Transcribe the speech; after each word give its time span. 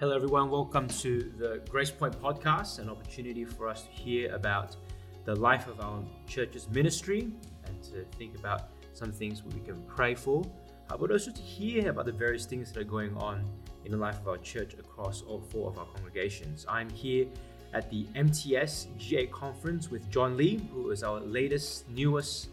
Hello, 0.00 0.14
everyone. 0.14 0.48
Welcome 0.48 0.86
to 1.00 1.32
the 1.38 1.60
Grace 1.68 1.90
Point 1.90 2.14
podcast, 2.22 2.78
an 2.78 2.88
opportunity 2.88 3.44
for 3.44 3.66
us 3.66 3.82
to 3.82 3.90
hear 3.90 4.32
about 4.32 4.76
the 5.24 5.34
life 5.34 5.66
of 5.66 5.80
our 5.80 6.04
church's 6.24 6.68
ministry 6.68 7.32
and 7.64 7.82
to 7.82 8.04
think 8.16 8.38
about 8.38 8.68
some 8.92 9.10
things 9.10 9.42
we 9.42 9.58
can 9.58 9.82
pray 9.88 10.14
for, 10.14 10.44
uh, 10.88 10.96
but 10.96 11.10
also 11.10 11.32
to 11.32 11.42
hear 11.42 11.90
about 11.90 12.06
the 12.06 12.12
various 12.12 12.46
things 12.46 12.70
that 12.70 12.80
are 12.80 12.84
going 12.84 13.16
on 13.16 13.44
in 13.84 13.90
the 13.90 13.96
life 13.96 14.20
of 14.20 14.28
our 14.28 14.36
church 14.36 14.74
across 14.74 15.22
all 15.22 15.40
four 15.40 15.68
of 15.68 15.78
our 15.80 15.86
congregations. 15.86 16.64
I'm 16.68 16.90
here 16.90 17.26
at 17.74 17.90
the 17.90 18.06
MTS 18.14 18.86
GA 18.98 19.26
conference 19.26 19.90
with 19.90 20.08
John 20.12 20.36
Lee, 20.36 20.60
who 20.72 20.92
is 20.92 21.02
our 21.02 21.18
latest, 21.18 21.90
newest 21.90 22.50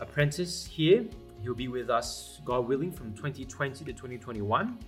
apprentice 0.00 0.66
here. 0.66 1.04
He'll 1.44 1.54
be 1.54 1.68
with 1.68 1.90
us, 1.90 2.40
God 2.44 2.66
willing, 2.66 2.90
from 2.90 3.12
2020 3.12 3.84
to 3.84 3.92
2021. 3.92 4.78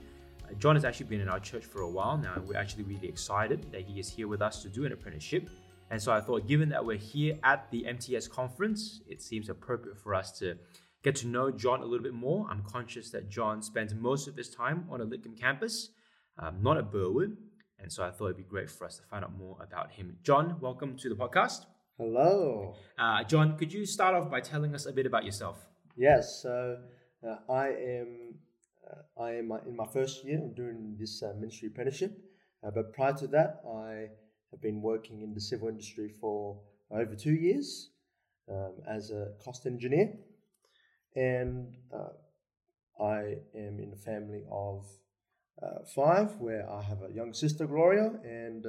John 0.59 0.77
has 0.77 0.85
actually 0.85 1.07
been 1.07 1.21
in 1.21 1.29
our 1.29 1.41
church 1.41 1.65
for 1.65 1.83
a 1.83 1.89
while 1.89 2.17
now, 2.17 2.35
and 2.35 2.47
we're 2.47 2.59
actually 2.59 2.85
really 2.85 3.09
excited 3.09 3.71
that 3.73 3.83
he 3.83 3.99
is 3.99 4.09
here 4.09 4.29
with 4.29 4.43
us 4.43 4.63
to 4.63 4.69
do 4.69 4.85
an 4.85 4.93
apprenticeship. 4.93 5.49
And 5.91 6.01
so 6.01 6.13
I 6.13 6.21
thought, 6.21 6.47
given 6.47 6.69
that 6.71 6.85
we're 6.85 6.97
here 6.97 7.39
at 7.45 7.71
the 7.71 7.87
MTS 7.87 8.29
conference, 8.29 9.01
it 9.07 9.21
seems 9.21 9.49
appropriate 9.49 9.99
for 9.99 10.15
us 10.15 10.39
to 10.39 10.57
get 11.03 11.15
to 11.17 11.27
know 11.27 11.51
John 11.51 11.81
a 11.81 11.85
little 11.85 12.03
bit 12.03 12.15
more. 12.15 12.47
I'm 12.51 12.63
conscious 12.63 13.11
that 13.11 13.29
John 13.29 13.63
spends 13.63 13.95
most 13.95 14.27
of 14.27 14.37
his 14.37 14.49
time 14.49 14.87
on 14.91 15.01
a 15.01 15.07
Lidcombe 15.07 15.39
campus, 15.39 15.91
um, 16.39 16.63
not 16.63 16.79
at 16.79 16.91
Burwood. 16.91 17.37
And 17.79 17.93
so 17.93 18.03
I 18.03 18.11
thought 18.11 18.27
it'd 18.27 18.39
be 18.39 18.45
great 18.45 18.71
for 18.71 18.87
us 18.87 18.97
to 18.97 19.03
find 19.03 19.25
out 19.25 19.37
more 19.37 19.59
about 19.61 19.93
him. 19.93 20.17
John, 20.23 20.57
welcome 20.61 20.97
to 20.97 21.09
the 21.09 21.15
podcast. 21.15 21.67
Hello. 21.99 22.75
Uh, 22.99 23.23
John, 23.25 23.59
could 23.59 23.73
you 23.73 23.85
start 23.85 24.15
off 24.15 24.31
by 24.31 24.41
telling 24.41 24.75
us 24.75 24.87
a 24.87 24.93
bit 24.93 25.07
about 25.07 25.25
yourself? 25.25 25.59
Yes, 25.97 26.41
so 26.43 26.79
uh, 27.29 27.53
I 27.53 27.69
am 27.69 28.35
I 29.21 29.33
am 29.33 29.53
in 29.67 29.77
my 29.77 29.87
first 29.87 30.25
year 30.25 30.45
of 30.45 30.57
doing 30.57 30.97
this 30.99 31.23
uh, 31.23 31.33
ministry 31.39 31.69
apprenticeship, 31.69 32.13
uh, 32.63 32.71
but 32.71 32.93
prior 32.93 33.13
to 33.15 33.27
that, 33.29 33.63
I 33.69 34.09
have 34.51 34.61
been 34.61 34.83
working 34.83 35.23
in 35.23 35.35
the 35.35 35.41
civil 35.41 35.69
industry 35.69 36.13
for 36.21 36.61
over 36.91 37.15
two 37.15 37.35
years 37.35 37.91
um, 38.51 38.75
as 38.89 39.11
a 39.11 39.33
cost 39.45 39.67
engineer, 39.67 40.13
and 41.15 41.77
uh, 41.93 43.03
I 43.03 43.37
am 43.55 43.81
in 43.81 43.93
a 43.93 43.97
family 43.97 44.45
of 44.51 44.87
uh, 45.63 45.85
five, 45.95 46.37
where 46.37 46.69
I 46.69 46.83
have 46.83 47.03
a 47.03 47.13
young 47.13 47.33
sister 47.33 47.67
Gloria 47.67 48.13
and 48.25 48.65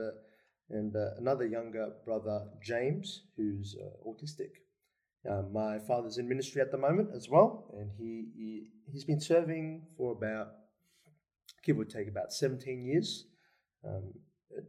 and 0.69 0.95
another 0.95 1.45
younger 1.45 1.93
brother 2.03 2.41
James, 2.63 3.21
who's 3.37 3.75
autistic. 4.03 4.64
Um, 5.29 5.51
my 5.51 5.79
father's 5.79 6.17
in 6.17 6.27
ministry 6.27 6.61
at 6.61 6.71
the 6.71 6.77
moment 6.77 7.09
as 7.15 7.29
well, 7.29 7.73
and 7.77 7.89
he, 7.97 8.27
he 8.35 8.67
he's 8.91 9.03
been 9.03 9.19
serving 9.19 9.83
for 9.97 10.11
about 10.11 10.49
give 11.63 11.79
or 11.79 11.85
take 11.85 12.07
about 12.07 12.31
17 12.31 12.85
years, 12.85 13.25
um, 13.87 14.13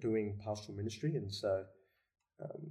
doing 0.00 0.38
pastoral 0.42 0.76
ministry, 0.76 1.16
and 1.16 1.32
so 1.32 1.64
um, 2.42 2.70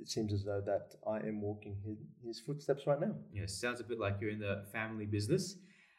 it 0.00 0.08
seems 0.08 0.32
as 0.32 0.44
though 0.44 0.62
that 0.64 0.94
I 1.06 1.18
am 1.26 1.40
walking 1.42 1.76
his, 1.84 1.98
his 2.24 2.40
footsteps 2.40 2.86
right 2.86 3.00
now. 3.00 3.14
Yeah, 3.32 3.46
sounds 3.46 3.80
a 3.80 3.84
bit 3.84 3.98
like 3.98 4.16
you're 4.20 4.30
in 4.30 4.40
the 4.40 4.64
family 4.72 5.06
business. 5.06 5.56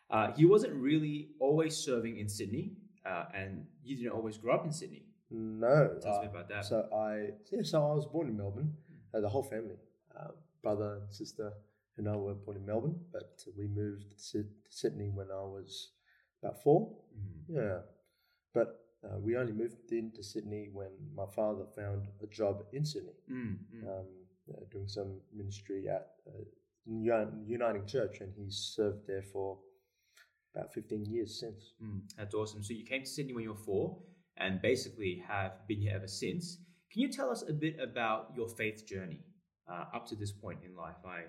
Uh, 0.09 0.31
he 0.31 0.45
wasn't 0.45 0.73
really 0.73 1.29
always 1.39 1.75
serving 1.75 2.17
in 2.17 2.29
Sydney, 2.29 2.71
uh, 3.05 3.25
and 3.35 3.65
you 3.83 3.97
didn't 3.97 4.13
always 4.13 4.37
grow 4.37 4.55
up 4.55 4.65
in 4.65 4.71
Sydney. 4.71 5.03
No, 5.29 5.97
tell 6.01 6.11
us 6.11 6.17
uh, 6.17 6.19
a 6.19 6.21
bit 6.21 6.31
about 6.31 6.49
that. 6.49 6.65
So 6.65 6.87
I 6.93 7.29
yeah, 7.51 7.61
so 7.63 7.83
I 7.83 7.93
was 7.93 8.05
born 8.05 8.29
in 8.29 8.37
Melbourne, 8.37 8.73
uh, 9.13 9.19
the 9.19 9.29
whole 9.29 9.43
family. 9.43 9.75
Um, 10.17 10.31
brother 10.61 10.99
and 11.01 11.13
sister 11.13 11.53
and 11.97 12.07
I 12.07 12.15
were 12.15 12.35
born 12.35 12.57
in 12.57 12.65
Melbourne, 12.65 12.99
but 13.11 13.43
we 13.57 13.67
moved 13.67 14.13
to 14.31 14.45
Sydney 14.69 15.09
when 15.09 15.27
I 15.31 15.41
was 15.41 15.91
about 16.41 16.61
4 16.61 16.87
mm-hmm. 16.87 17.57
Yeah, 17.57 17.79
but 18.53 18.85
uh, 19.03 19.17
we 19.19 19.35
only 19.35 19.53
moved 19.53 19.91
into 19.91 20.23
Sydney 20.23 20.69
when 20.71 20.91
my 21.15 21.25
father 21.35 21.65
found 21.75 22.07
a 22.21 22.27
job 22.27 22.63
in 22.71 22.85
Sydney, 22.85 23.17
mm-hmm. 23.31 23.87
um, 23.87 24.05
uh, 24.51 24.61
doing 24.71 24.87
some 24.87 25.19
ministry 25.33 25.87
at 25.89 26.07
uh, 26.27 26.43
Uniting 26.85 27.85
Church, 27.85 28.21
and 28.21 28.31
he 28.35 28.49
served 28.49 29.07
there 29.07 29.23
for 29.23 29.57
about 30.55 30.73
15 30.73 31.05
years 31.05 31.39
since. 31.39 31.73
Mm, 31.83 32.01
that's 32.17 32.33
awesome. 32.33 32.63
So 32.63 32.73
you 32.73 32.85
came 32.85 33.01
to 33.01 33.09
Sydney 33.09 33.33
when 33.33 33.43
you 33.43 33.51
were 33.51 33.59
four, 33.59 33.97
and 34.37 34.61
basically 34.61 35.21
have 35.27 35.67
been 35.67 35.81
here 35.81 35.93
ever 35.95 36.07
since. 36.07 36.59
Can 36.91 37.01
you 37.01 37.11
tell 37.11 37.29
us 37.29 37.43
a 37.47 37.53
bit 37.53 37.77
about 37.81 38.31
your 38.35 38.47
faith 38.47 38.85
journey? 38.87 39.19
Uh, 39.69 39.85
up 39.93 40.07
to 40.07 40.15
this 40.15 40.31
point 40.31 40.59
in 40.65 40.75
life? 40.75 40.97
I 41.05 41.23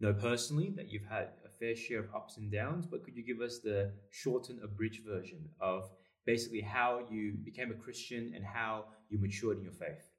know 0.00 0.12
personally 0.12 0.72
that 0.76 0.90
you've 0.90 1.08
had 1.08 1.28
a 1.44 1.48
fair 1.58 1.76
share 1.76 2.00
of 2.00 2.14
ups 2.14 2.36
and 2.36 2.50
downs, 2.50 2.86
but 2.86 3.04
could 3.04 3.16
you 3.16 3.24
give 3.24 3.40
us 3.40 3.58
the 3.58 3.92
shortened, 4.10 4.60
abridged 4.62 5.04
version 5.04 5.48
of 5.60 5.90
basically 6.26 6.60
how 6.60 7.06
you 7.10 7.34
became 7.44 7.70
a 7.70 7.74
Christian 7.74 8.32
and 8.34 8.44
how 8.44 8.86
you 9.08 9.18
matured 9.18 9.58
in 9.58 9.64
your 9.64 9.72
faith? 9.72 10.10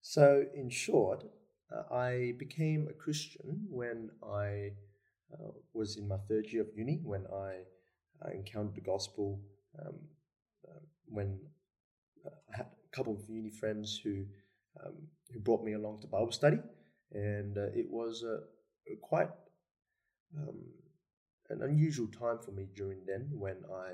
So, 0.00 0.44
in 0.54 0.70
short, 0.70 1.24
uh, 1.70 1.94
I 1.94 2.34
became 2.38 2.88
a 2.88 2.92
Christian 2.92 3.66
when 3.68 4.10
I 4.22 4.72
uh, 5.32 5.50
was 5.74 5.96
in 5.96 6.08
my 6.08 6.16
third 6.28 6.46
year 6.46 6.62
of 6.62 6.68
uni, 6.74 7.00
when 7.02 7.26
I 7.32 7.64
uh, 8.24 8.30
encountered 8.32 8.74
the 8.74 8.80
gospel, 8.80 9.40
um, 9.78 9.94
uh, 10.66 10.80
when 11.06 11.38
uh, 12.24 12.30
I 12.52 12.56
had 12.56 12.66
a 12.66 12.96
couple 12.96 13.14
of 13.14 13.28
uni 13.28 13.50
friends 13.50 14.00
who 14.02 14.24
um, 14.84 14.94
who 15.32 15.40
brought 15.40 15.64
me 15.64 15.74
along 15.74 16.00
to 16.00 16.06
Bible 16.06 16.32
study, 16.32 16.58
and 17.12 17.56
uh, 17.56 17.66
it 17.74 17.86
was 17.90 18.22
a, 18.22 18.40
quite 19.02 19.30
um, 20.36 20.58
an 21.50 21.62
unusual 21.62 22.06
time 22.08 22.38
for 22.38 22.52
me 22.52 22.68
during 22.74 23.00
then 23.06 23.28
when 23.32 23.56
I 23.70 23.92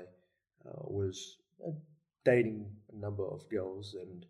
uh, 0.67 0.83
was 0.83 1.37
uh, 1.65 1.71
dating 2.23 2.65
a 2.93 2.99
number 2.99 3.25
of 3.25 3.49
girls, 3.49 3.95
and 3.99 4.25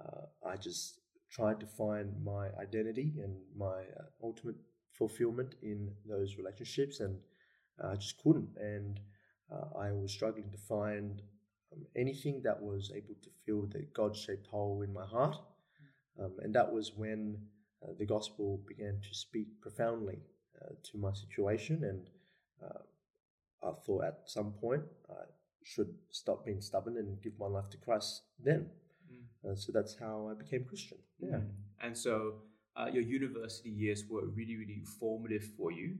uh, 0.00 0.48
I 0.48 0.56
just 0.56 1.00
tried 1.30 1.60
to 1.60 1.66
find 1.66 2.12
my 2.24 2.48
identity 2.60 3.12
and 3.22 3.36
my 3.56 3.82
uh, 3.98 4.04
ultimate 4.22 4.56
fulfillment 4.92 5.56
in 5.62 5.90
those 6.08 6.36
relationships, 6.36 7.00
and 7.00 7.18
I 7.82 7.96
just 7.96 8.22
couldn't, 8.22 8.50
and 8.56 9.00
I 9.76 9.90
was 9.92 10.12
struggling 10.12 10.50
to 10.50 10.58
find 10.58 11.22
um, 11.72 11.86
anything 11.96 12.40
that 12.42 12.60
was 12.60 12.92
able 12.94 13.14
to 13.22 13.30
fill 13.44 13.66
the 13.66 13.86
God 13.92 14.16
shaped 14.16 14.46
hole 14.46 14.82
in 14.82 14.92
my 14.92 15.04
heart. 15.04 15.36
Um, 16.20 16.32
and 16.42 16.54
that 16.54 16.72
was 16.72 16.92
when 16.94 17.38
uh, 17.82 17.92
the 17.98 18.06
gospel 18.06 18.60
began 18.66 19.00
to 19.02 19.14
speak 19.14 19.60
profoundly 19.60 20.18
uh, 20.62 20.74
to 20.90 20.98
my 20.98 21.12
situation. 21.12 21.82
And 21.84 22.08
uh, 22.62 23.68
I 23.68 23.72
thought 23.84 24.04
at 24.04 24.20
some 24.26 24.52
point 24.52 24.82
I 25.10 25.24
should 25.62 25.94
stop 26.10 26.44
being 26.44 26.60
stubborn 26.60 26.96
and 26.98 27.20
give 27.22 27.32
my 27.38 27.46
life 27.46 27.70
to 27.70 27.76
Christ 27.78 28.22
then. 28.42 28.66
Mm. 29.44 29.58
so 29.58 29.72
that's 29.72 29.96
how 29.98 30.30
I 30.30 30.34
became 30.34 30.64
Christian. 30.64 30.98
Yeah. 31.20 31.36
Mm. 31.36 31.50
And 31.82 31.96
so 31.96 32.34
uh, 32.76 32.86
your 32.92 33.02
university 33.02 33.70
years 33.70 34.04
were 34.08 34.26
really, 34.26 34.56
really 34.56 34.82
formative 34.98 35.44
for 35.56 35.70
you. 35.70 35.96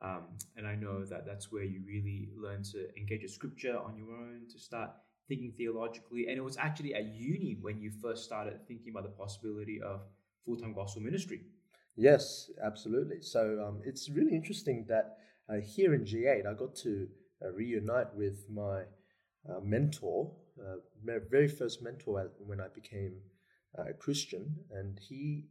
Um, 0.00 0.24
and 0.56 0.66
I 0.66 0.74
know 0.74 1.04
that 1.04 1.26
that's 1.26 1.50
where 1.50 1.64
you 1.64 1.80
really 1.86 2.28
learned 2.36 2.66
to 2.66 2.88
engage 2.96 3.22
with 3.22 3.30
scripture 3.30 3.78
on 3.78 3.96
your 3.96 4.14
own, 4.14 4.42
to 4.52 4.58
start 4.58 4.90
thinking 5.28 5.52
theologically. 5.56 6.26
And 6.28 6.36
it 6.36 6.44
was 6.44 6.56
actually 6.56 6.94
at 6.94 7.06
uni 7.14 7.56
when 7.60 7.80
you 7.80 7.90
first 8.02 8.24
started 8.24 8.66
thinking 8.66 8.90
about 8.90 9.04
the 9.04 9.10
possibility 9.10 9.80
of 9.80 10.00
full 10.44 10.56
time 10.56 10.74
gospel 10.74 11.02
ministry. 11.02 11.40
Yes, 11.96 12.50
absolutely. 12.62 13.22
So 13.22 13.64
um, 13.66 13.80
it's 13.84 14.10
really 14.10 14.34
interesting 14.34 14.84
that 14.88 15.18
uh, 15.48 15.60
here 15.60 15.94
in 15.94 16.04
G8, 16.04 16.46
I 16.46 16.54
got 16.54 16.74
to 16.76 17.06
uh, 17.44 17.50
reunite 17.52 18.14
with 18.14 18.44
my 18.50 18.82
uh, 19.48 19.60
mentor, 19.62 20.32
uh, 20.60 20.76
my 21.04 21.18
very 21.30 21.48
first 21.48 21.82
mentor 21.82 22.30
when 22.38 22.60
I 22.60 22.68
became 22.74 23.20
uh, 23.78 23.90
a 23.90 23.92
Christian, 23.92 24.56
and 24.72 24.98
he 24.98 25.44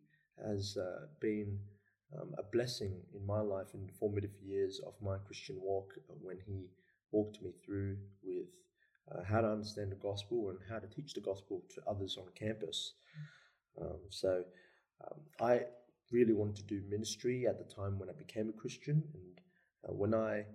has 0.43 0.75
uh, 0.77 1.05
been 1.21 1.59
um, 2.19 2.33
a 2.37 2.43
blessing 2.43 3.01
in 3.13 3.25
my 3.25 3.39
life 3.39 3.67
in 3.73 3.87
formative 3.99 4.35
years 4.41 4.81
of 4.85 4.93
my 5.01 5.17
Christian 5.25 5.57
walk 5.61 5.93
when 6.21 6.37
he 6.45 6.67
walked 7.11 7.41
me 7.41 7.51
through 7.63 7.97
with 8.23 8.47
uh, 9.11 9.23
how 9.23 9.41
to 9.41 9.47
understand 9.47 9.91
the 9.91 9.95
gospel 9.97 10.49
and 10.49 10.59
how 10.69 10.79
to 10.79 10.87
teach 10.87 11.13
the 11.13 11.21
gospel 11.21 11.61
to 11.73 11.81
others 11.87 12.17
on 12.17 12.25
campus. 12.35 12.93
Um, 13.79 13.99
so 14.09 14.43
um, 15.03 15.19
I 15.41 15.61
really 16.11 16.33
wanted 16.33 16.55
to 16.55 16.63
do 16.63 16.81
ministry 16.89 17.47
at 17.47 17.57
the 17.57 17.73
time 17.73 17.99
when 17.99 18.09
I 18.09 18.13
became 18.13 18.49
a 18.49 18.53
Christian. 18.53 19.03
And 19.13 19.41
uh, 19.89 19.93
when 19.93 20.13
I 20.13 20.45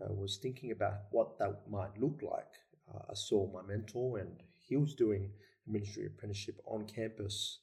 uh, 0.00 0.12
was 0.12 0.38
thinking 0.38 0.70
about 0.70 0.94
what 1.10 1.38
that 1.38 1.62
might 1.68 1.98
look 1.98 2.20
like, 2.22 2.52
uh, 2.94 3.02
I 3.10 3.14
saw 3.14 3.50
my 3.52 3.62
mentor 3.62 4.18
and 4.18 4.42
he 4.68 4.76
was 4.76 4.94
doing 4.94 5.30
a 5.66 5.70
ministry 5.70 6.06
apprenticeship 6.06 6.60
on 6.66 6.86
campus. 6.86 7.58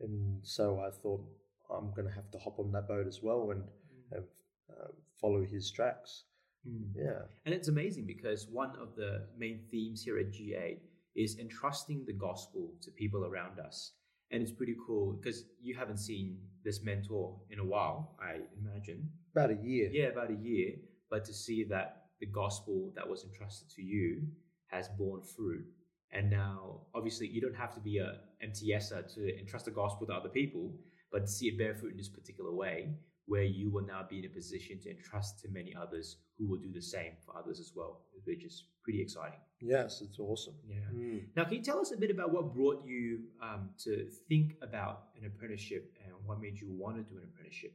And 0.00 0.40
so 0.42 0.80
I 0.80 0.90
thought, 0.90 1.24
I'm 1.70 1.90
going 1.90 2.08
to 2.08 2.14
have 2.14 2.30
to 2.30 2.38
hop 2.38 2.58
on 2.58 2.72
that 2.72 2.88
boat 2.88 3.06
as 3.06 3.20
well 3.22 3.50
and, 3.50 3.62
mm. 3.62 4.16
and 4.16 4.24
uh, 4.70 4.88
follow 5.20 5.44
his 5.44 5.70
tracks. 5.70 6.24
Mm. 6.68 6.88
Yeah. 6.96 7.22
And 7.44 7.54
it's 7.54 7.68
amazing 7.68 8.06
because 8.06 8.48
one 8.48 8.72
of 8.80 8.96
the 8.96 9.26
main 9.38 9.60
themes 9.70 10.02
here 10.02 10.18
at 10.18 10.32
G8 10.32 10.78
is 11.14 11.38
entrusting 11.38 12.04
the 12.06 12.12
gospel 12.12 12.72
to 12.82 12.90
people 12.90 13.24
around 13.24 13.58
us. 13.58 13.92
And 14.32 14.42
it's 14.42 14.52
pretty 14.52 14.74
cool 14.86 15.12
because 15.12 15.44
you 15.62 15.76
haven't 15.76 15.98
seen 15.98 16.38
this 16.64 16.82
mentor 16.82 17.38
in 17.50 17.60
a 17.60 17.64
while, 17.64 18.16
I 18.20 18.40
imagine. 18.60 19.08
About 19.34 19.50
a 19.50 19.58
year. 19.62 19.88
Yeah, 19.92 20.06
about 20.06 20.30
a 20.30 20.34
year. 20.34 20.74
But 21.08 21.24
to 21.26 21.32
see 21.32 21.62
that 21.64 22.06
the 22.20 22.26
gospel 22.26 22.92
that 22.96 23.08
was 23.08 23.24
entrusted 23.24 23.68
to 23.76 23.82
you 23.82 24.22
has 24.68 24.88
borne 24.88 25.22
fruit 25.22 25.64
And 26.12 26.30
now, 26.30 26.80
obviously, 26.94 27.26
you 27.28 27.40
don't 27.40 27.56
have 27.56 27.74
to 27.74 27.80
be 27.80 27.98
a 27.98 28.18
MTSer 28.44 29.12
to 29.14 29.38
entrust 29.38 29.64
the 29.64 29.70
gospel 29.70 30.06
to 30.06 30.14
other 30.14 30.28
people, 30.28 30.72
but 31.10 31.26
to 31.26 31.30
see 31.30 31.48
it 31.48 31.58
bear 31.58 31.74
fruit 31.74 31.92
in 31.92 31.96
this 31.96 32.08
particular 32.08 32.52
way, 32.52 32.94
where 33.26 33.42
you 33.42 33.70
will 33.70 33.84
now 33.84 34.06
be 34.08 34.18
in 34.18 34.24
a 34.24 34.28
position 34.28 34.80
to 34.80 34.90
entrust 34.90 35.40
to 35.40 35.48
many 35.50 35.74
others 35.74 36.18
who 36.38 36.46
will 36.46 36.58
do 36.58 36.72
the 36.72 36.82
same 36.82 37.12
for 37.24 37.36
others 37.36 37.58
as 37.58 37.72
well, 37.74 38.02
which 38.24 38.44
is 38.44 38.64
pretty 38.84 39.02
exciting. 39.02 39.40
Yes, 39.60 40.00
it's 40.00 40.18
awesome. 40.18 40.54
Yeah. 40.68 40.76
Mm. 40.94 41.24
Now, 41.36 41.44
can 41.44 41.54
you 41.54 41.62
tell 41.62 41.80
us 41.80 41.92
a 41.92 41.96
bit 41.96 42.10
about 42.10 42.32
what 42.32 42.54
brought 42.54 42.86
you 42.86 43.20
um, 43.42 43.70
to 43.84 44.06
think 44.28 44.54
about 44.62 45.08
an 45.20 45.26
apprenticeship 45.26 45.92
and 46.04 46.14
what 46.24 46.40
made 46.40 46.58
you 46.60 46.68
want 46.70 46.96
to 46.96 47.02
do 47.02 47.18
an 47.18 47.28
apprenticeship? 47.32 47.72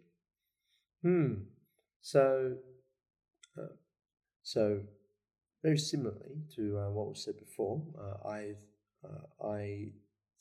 Hmm. 1.04 1.34
So, 2.02 2.56
uh, 3.58 3.74
so 4.44 4.82
very 5.64 5.78
similarly 5.78 6.44
to 6.56 6.78
uh, 6.78 6.90
what 6.92 7.08
was 7.10 7.24
said 7.24 7.38
before, 7.40 7.82
uh, 8.00 8.28
I 8.28 8.54
uh, 9.04 9.48
I 9.48 9.88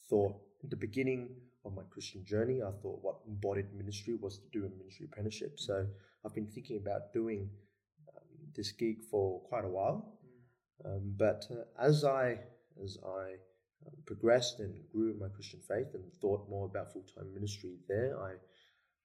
thought 0.09 0.37
at 0.63 0.71
the 0.71 0.77
beginning 0.77 1.31
of 1.65 1.75
my 1.75 1.83
Christian 1.91 2.25
journey, 2.25 2.63
I 2.63 2.71
thought 2.83 3.01
what 3.03 3.17
embodied 3.29 3.75
ministry 3.75 4.15
was 4.15 4.39
to 4.39 4.49
do 4.53 4.67
a 4.67 4.79
ministry 4.79 5.07
apprenticeship. 5.07 5.59
So 5.59 5.87
I've 6.25 6.35
been 6.35 6.47
thinking 6.47 6.79
about 6.79 7.13
doing 7.13 7.51
um, 8.09 8.25
this 8.57 8.73
gig 8.73 9.03
for 9.11 9.41
quite 9.41 9.65
a 9.65 9.69
while. 9.69 10.19
Um, 10.85 11.15
but 11.17 11.47
uh, 11.51 11.65
as 11.79 12.05
I 12.05 12.39
as 12.83 12.97
I 13.05 13.35
um, 13.87 13.97
progressed 14.07 14.61
and 14.61 14.75
grew 14.91 15.11
in 15.11 15.19
my 15.19 15.29
Christian 15.29 15.61
faith 15.61 15.89
and 15.95 16.05
thought 16.21 16.49
more 16.49 16.67
about 16.67 16.93
full 16.93 17.05
time 17.15 17.33
ministry 17.35 17.77
there, 17.89 18.19
I 18.23 18.33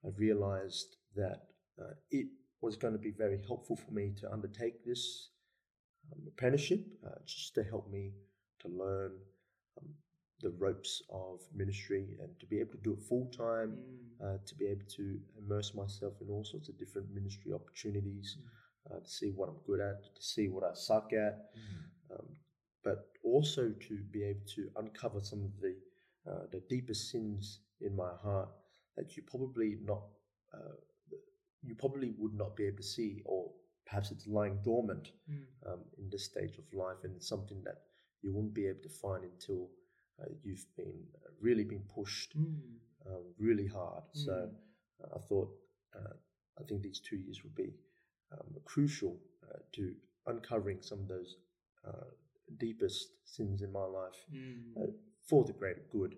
I 0.06 0.12
realized 0.18 0.98
that 1.16 1.48
uh, 1.80 1.94
it 2.12 2.28
was 2.62 2.78
going 2.78 2.94
to 2.94 3.00
be 3.00 3.12
very 3.12 3.40
helpful 3.48 3.75
for 3.75 3.92
me 3.92 4.13
to 4.22 4.31
undertake 4.31 4.86
this 4.86 5.30
um, 6.12 6.22
apprenticeship, 6.28 6.86
uh, 7.06 7.19
just 7.25 7.54
to 7.56 7.63
help 7.63 7.90
me 7.92 8.13
to 8.60 8.68
learn 8.68 9.12
um, 9.80 9.90
the 10.42 10.52
ropes 10.58 11.02
of 11.10 11.40
ministry 11.54 12.18
and 12.22 12.30
to 12.40 12.46
be 12.46 12.60
able 12.60 12.72
to 12.72 12.84
do 12.84 12.94
it 12.94 13.02
full 13.02 13.26
time, 13.28 13.78
uh, 14.24 14.38
to 14.46 14.56
be 14.56 14.66
able 14.68 14.86
to 14.88 15.20
immerse 15.38 15.74
myself 15.74 16.14
in 16.22 16.30
all 16.30 16.44
sorts 16.44 16.70
of 16.70 16.78
different 16.78 17.08
ministry 17.14 17.54
opportunities, 17.54 18.38
uh, 18.92 19.00
to 19.00 19.10
see 19.10 19.32
what 19.36 19.50
I'm 19.50 19.60
good 19.66 19.80
at, 19.80 20.04
to 20.16 20.22
see 20.22 20.48
what 20.50 20.64
I 20.64 20.74
suck 20.74 21.12
at, 21.14 21.50
um, 22.12 22.28
but 22.84 23.08
also 23.24 23.74
to 23.88 24.00
be 24.12 24.24
able 24.24 24.46
to 24.56 24.70
uncover 24.78 25.20
some 25.22 25.44
of 25.44 25.60
the 25.62 25.76
uh, 26.30 26.48
the 26.52 26.62
deepest 26.70 27.12
sins 27.12 27.60
in 27.82 27.96
my 27.96 28.10
heart 28.24 28.50
that 28.98 29.16
you 29.16 29.22
probably 29.28 29.78
not 29.84 30.02
uh, 30.54 30.76
you 31.62 31.76
probably 31.76 32.14
would 32.18 32.34
not 32.34 32.56
be 32.56 32.66
able 32.66 32.78
to 32.78 32.84
see, 32.84 33.22
or 33.26 33.52
perhaps 33.86 34.12
it's 34.12 34.28
lying 34.28 34.60
dormant 34.64 35.12
um, 35.68 35.80
in 35.98 36.10
this 36.10 36.26
stage 36.26 36.58
of 36.58 36.66
life, 36.74 36.98
and 37.04 37.16
it's 37.16 37.28
something 37.28 37.62
that 37.64 37.82
you 38.22 38.34
won't 38.34 38.54
be 38.54 38.68
able 38.68 38.82
to 38.84 38.90
find 38.90 39.24
until 39.24 39.70
uh, 40.22 40.26
you've 40.44 40.66
been 40.78 41.04
uh, 41.24 41.30
really 41.42 41.64
been 41.64 41.84
pushed 41.94 42.36
um, 43.08 43.24
really 43.38 43.68
hard. 43.68 44.04
So 44.14 44.50
uh, 45.04 45.16
I 45.16 45.20
thought 45.20 45.50
uh, 45.96 46.14
I 46.60 46.64
think 46.64 46.82
these 46.82 47.00
two 47.00 47.18
years 47.18 47.44
would 47.44 47.56
be 47.56 47.74
um, 48.32 48.56
crucial 48.66 49.18
uh, 49.44 49.60
to 49.74 49.94
uncovering 50.28 50.80
some 50.82 51.00
of 51.00 51.08
those 51.08 51.36
uh, 51.88 52.06
deepest 52.58 53.08
sins 53.26 53.62
in 53.62 53.72
my 53.72 53.86
life 53.86 54.26
uh, 54.78 54.88
for 55.28 55.44
the 55.44 55.54
greater 55.54 55.82
good 55.92 56.16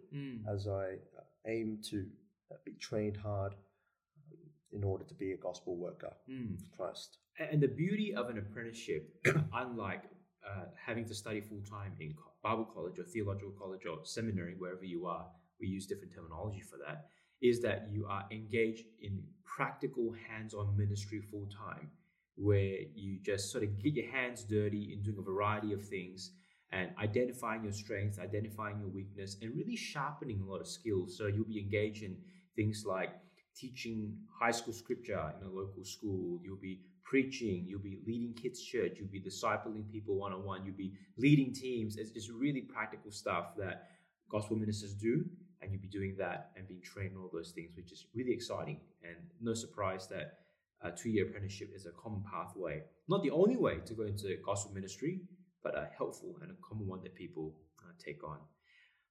as 0.52 0.68
I 0.68 0.96
uh, 1.18 1.24
aim 1.48 1.80
to 1.90 2.06
uh, 2.52 2.56
be 2.66 2.74
trained 2.74 3.18
hard 3.18 3.54
um, 3.54 4.38
in 4.72 4.84
order 4.84 5.04
to 5.06 5.14
be 5.14 5.32
a 5.32 5.38
gospel 5.38 5.76
worker 5.76 6.14
for 6.26 6.78
Christ. 6.78 7.18
And 7.40 7.62
the 7.62 7.68
beauty 7.68 8.16
of 8.16 8.30
an 8.30 8.38
apprenticeship, 8.38 9.14
unlike 9.54 10.04
uh, 10.48 10.66
having 10.86 11.06
to 11.06 11.14
study 11.14 11.42
full 11.42 11.62
time 11.70 11.94
in 12.00 12.14
Bible 12.44 12.66
college 12.66 13.00
or 13.00 13.04
theological 13.04 13.52
college 13.52 13.86
or 13.86 14.00
seminary, 14.04 14.56
wherever 14.58 14.86
you 14.86 15.06
are, 15.06 15.26
we 15.60 15.68
use 15.68 15.86
different 15.88 16.14
terminology 16.14 16.62
for 16.62 16.78
that, 16.78 17.08
is 17.42 17.62
that 17.62 17.88
you 17.92 18.06
are 18.08 18.26
engaged 18.32 18.86
in 19.02 19.24
practical 19.44 20.14
hands 20.28 20.54
on 20.54 20.76
ministry 20.78 21.20
full 21.20 21.48
time, 21.48 21.90
where 22.36 22.80
you 22.96 23.20
just 23.22 23.52
sort 23.52 23.64
of 23.64 23.82
get 23.82 23.94
your 23.94 24.10
hands 24.12 24.44
dirty 24.44 24.94
in 24.94 25.02
doing 25.02 25.18
a 25.20 25.22
variety 25.22 25.74
of 25.74 25.84
things 25.84 26.32
and 26.72 26.90
identifying 27.02 27.64
your 27.64 27.72
strengths, 27.72 28.20
identifying 28.20 28.80
your 28.80 28.90
weakness, 28.90 29.38
and 29.42 29.56
really 29.56 29.76
sharpening 29.76 30.42
a 30.42 30.46
lot 30.46 30.60
of 30.60 30.68
skills. 30.68 31.18
So 31.18 31.28
you'll 31.28 31.46
be 31.46 31.60
engaged 31.60 32.04
in 32.04 32.18
things 32.56 32.84
like 32.86 33.12
teaching 33.56 34.18
high 34.40 34.52
school 34.52 34.74
scripture 34.74 35.34
in 35.40 35.48
a 35.48 35.50
local 35.50 35.84
school, 35.84 36.40
you'll 36.44 36.58
be 36.58 36.82
preaching, 37.08 37.66
you'll 37.68 37.80
be 37.80 38.00
leading 38.06 38.34
kids' 38.34 38.62
church, 38.62 38.98
you'll 38.98 39.08
be 39.08 39.22
discipling 39.22 39.90
people 39.90 40.16
one 40.16 40.34
on 40.34 40.44
one, 40.44 40.66
you'll 40.66 40.76
be 40.76 40.94
leading 41.18 41.54
teams. 41.54 41.96
It's 41.96 42.12
just 42.12 42.30
really 42.30 42.62
practical 42.62 43.12
stuff 43.12 43.56
that 43.58 43.88
gospel 44.30 44.58
ministers 44.58 44.94
do, 44.94 45.24
and 45.62 45.72
you'll 45.72 45.82
be 45.82 45.88
doing 45.88 46.16
that 46.20 46.52
and 46.58 46.68
being 46.68 46.82
trained 46.82 47.14
in 47.14 47.18
all 47.18 47.30
those 47.32 47.52
things, 47.52 47.72
which 47.78 47.94
is 47.94 48.08
really 48.14 48.34
exciting. 48.34 48.80
And 49.04 49.16
no 49.42 49.54
surprise 49.54 50.08
that 50.10 50.40
a 50.82 50.92
two 50.92 51.10
year 51.10 51.26
apprenticeship 51.26 51.72
is 51.74 51.86
a 51.86 51.92
common 51.92 52.24
pathway, 52.30 52.84
not 53.08 53.24
the 53.24 53.32
only 53.32 53.56
way 53.56 53.80
to 53.86 53.94
go 53.94 54.04
into 54.04 54.36
gospel 54.46 54.74
ministry, 54.74 55.22
but 55.64 55.76
a 55.78 55.88
helpful 55.98 56.36
and 56.42 56.52
a 56.52 56.56
common 56.68 56.88
one 56.88 57.02
that 57.04 57.16
people 57.16 57.56
uh, 57.80 57.92
take 58.04 58.22
on. 58.24 58.38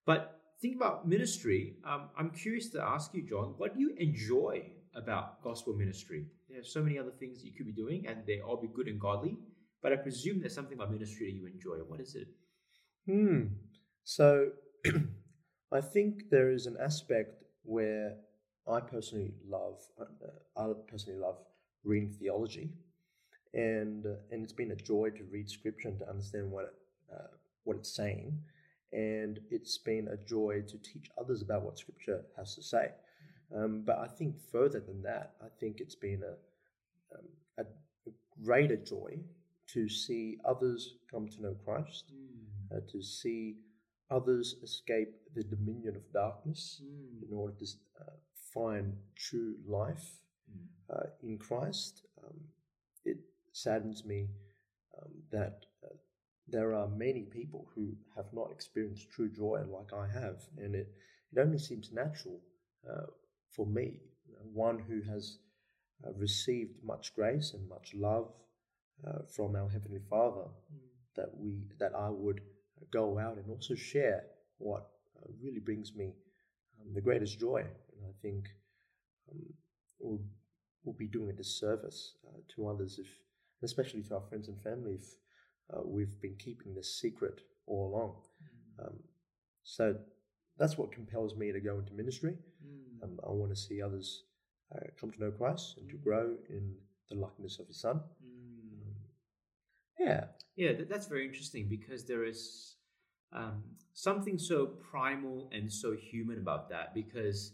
But 0.04 0.38
think 0.60 0.76
about 0.76 1.08
ministry. 1.08 1.76
Um, 1.84 2.10
I'm 2.16 2.30
curious 2.30 2.68
to 2.70 2.82
ask 2.82 3.14
you, 3.14 3.22
John, 3.22 3.54
what 3.56 3.74
do 3.74 3.80
you 3.80 3.94
enjoy 3.98 4.70
about 4.94 5.42
gospel 5.42 5.74
ministry? 5.74 6.26
So 6.62 6.82
many 6.82 6.98
other 6.98 7.12
things 7.18 7.44
you 7.44 7.52
could 7.52 7.66
be 7.66 7.72
doing, 7.72 8.06
and 8.06 8.24
they 8.26 8.40
all 8.40 8.56
be 8.56 8.68
good 8.68 8.88
and 8.88 9.00
godly. 9.00 9.38
But 9.82 9.92
I 9.92 9.96
presume 9.96 10.40
there's 10.40 10.54
something 10.54 10.76
about 10.76 10.90
ministry 10.90 11.26
that 11.26 11.36
you 11.36 11.46
enjoy. 11.46 11.76
What 11.86 12.00
is 12.00 12.14
it? 12.14 12.28
Hmm. 13.06 13.54
So 14.04 14.50
I 15.72 15.80
think 15.80 16.30
there 16.30 16.50
is 16.50 16.66
an 16.66 16.76
aspect 16.80 17.44
where 17.62 18.14
I 18.68 18.80
personally 18.80 19.34
love, 19.48 19.80
uh, 20.00 20.60
I 20.60 20.72
personally 20.88 21.18
love 21.18 21.36
reading 21.84 22.10
theology, 22.10 22.70
and 23.54 24.04
uh, 24.06 24.16
and 24.30 24.42
it's 24.42 24.52
been 24.52 24.72
a 24.72 24.76
joy 24.76 25.10
to 25.10 25.24
read 25.30 25.48
scripture 25.48 25.88
and 25.88 25.98
to 26.00 26.08
understand 26.08 26.50
what 26.50 26.64
it, 26.64 26.74
uh, 27.14 27.36
what 27.64 27.76
it's 27.76 27.94
saying, 27.94 28.38
and 28.92 29.38
it's 29.50 29.78
been 29.78 30.08
a 30.08 30.16
joy 30.16 30.62
to 30.68 30.78
teach 30.78 31.10
others 31.20 31.42
about 31.42 31.62
what 31.62 31.78
scripture 31.78 32.22
has 32.36 32.54
to 32.56 32.62
say. 32.62 32.90
Um, 33.54 33.82
but 33.86 33.98
I 33.98 34.08
think 34.08 34.36
further 34.50 34.80
than 34.80 35.02
that, 35.02 35.34
I 35.40 35.46
think 35.60 35.80
it's 35.80 35.94
been 35.94 36.22
a, 36.22 37.16
um, 37.16 37.26
a 37.58 37.64
greater 38.44 38.76
joy 38.76 39.18
to 39.68 39.88
see 39.88 40.38
others 40.44 40.94
come 41.10 41.28
to 41.28 41.42
know 41.42 41.56
Christ, 41.64 42.12
uh, 42.72 42.80
to 42.92 43.02
see 43.02 43.56
others 44.10 44.56
escape 44.62 45.14
the 45.34 45.44
dominion 45.44 45.96
of 45.96 46.12
darkness 46.12 46.80
in 46.82 47.36
order 47.36 47.54
to 47.58 47.66
uh, 48.00 48.12
find 48.54 48.94
true 49.16 49.56
life 49.66 50.20
uh, 50.90 51.06
in 51.22 51.38
Christ. 51.38 52.02
Um, 52.24 52.40
it 53.04 53.18
saddens 53.52 54.04
me 54.04 54.28
um, 54.96 55.10
that 55.30 55.66
uh, 55.84 55.94
there 56.48 56.74
are 56.74 56.88
many 56.88 57.22
people 57.22 57.68
who 57.74 57.94
have 58.14 58.26
not 58.32 58.50
experienced 58.52 59.10
true 59.10 59.28
joy 59.28 59.62
like 59.68 59.92
I 59.92 60.06
have, 60.06 60.42
and 60.58 60.74
it, 60.74 60.92
it 61.32 61.40
only 61.40 61.58
seems 61.58 61.90
natural 61.92 62.40
uh, 62.88 63.06
for 63.56 63.66
me, 63.66 64.00
one 64.52 64.78
who 64.78 65.00
has 65.10 65.38
uh, 66.06 66.12
received 66.14 66.76
much 66.84 67.14
grace 67.14 67.52
and 67.54 67.68
much 67.68 67.92
love 67.94 68.28
uh, 69.06 69.20
from 69.34 69.56
our 69.56 69.68
Heavenly 69.68 70.00
Father, 70.10 70.44
that 71.16 71.30
we 71.36 71.64
that 71.78 71.92
I 71.94 72.10
would 72.10 72.40
go 72.92 73.18
out 73.18 73.36
and 73.38 73.50
also 73.50 73.74
share 73.74 74.24
what 74.58 74.86
uh, 75.18 75.28
really 75.42 75.60
brings 75.60 75.94
me 75.94 76.12
um, 76.80 76.94
the 76.94 77.00
greatest 77.00 77.40
joy. 77.40 77.60
And 77.60 78.04
I 78.06 78.12
think 78.22 78.48
um, 79.30 79.42
we'll, 79.98 80.20
we'll 80.84 80.94
be 80.94 81.08
doing 81.08 81.30
a 81.30 81.32
disservice 81.32 82.14
to 82.54 82.68
others, 82.68 82.98
if, 82.98 83.08
especially 83.62 84.02
to 84.02 84.14
our 84.14 84.22
friends 84.28 84.48
and 84.48 84.60
family, 84.62 84.94
if 84.94 85.14
we've 85.84 86.20
been 86.20 86.36
keeping 86.38 86.74
this 86.74 87.00
secret 87.00 87.40
all 87.66 87.88
along. 87.88 88.14
Um, 88.78 88.98
so 89.62 89.96
that's 90.58 90.78
what 90.78 90.92
compels 90.92 91.36
me 91.36 91.52
to 91.52 91.60
go 91.60 91.78
into 91.78 91.92
ministry. 91.92 92.36
Um, 93.02 93.20
I 93.26 93.30
want 93.30 93.50
to 93.50 93.56
see 93.56 93.82
others 93.82 94.24
uh, 94.74 94.86
come 94.98 95.10
to 95.12 95.20
know 95.20 95.30
Christ 95.30 95.76
and 95.78 95.88
to 95.90 95.96
grow 95.96 96.34
in 96.48 96.74
the 97.10 97.16
likeness 97.16 97.58
of 97.58 97.66
His 97.68 97.80
Son. 97.80 97.96
Um, 97.96 98.94
yeah. 99.98 100.24
Yeah, 100.56 100.72
that, 100.72 100.88
that's 100.88 101.06
very 101.06 101.26
interesting 101.26 101.68
because 101.68 102.04
there 102.04 102.24
is 102.24 102.76
um, 103.32 103.62
something 103.92 104.38
so 104.38 104.66
primal 104.66 105.50
and 105.52 105.70
so 105.70 105.94
human 105.94 106.38
about 106.38 106.70
that. 106.70 106.94
Because 106.94 107.52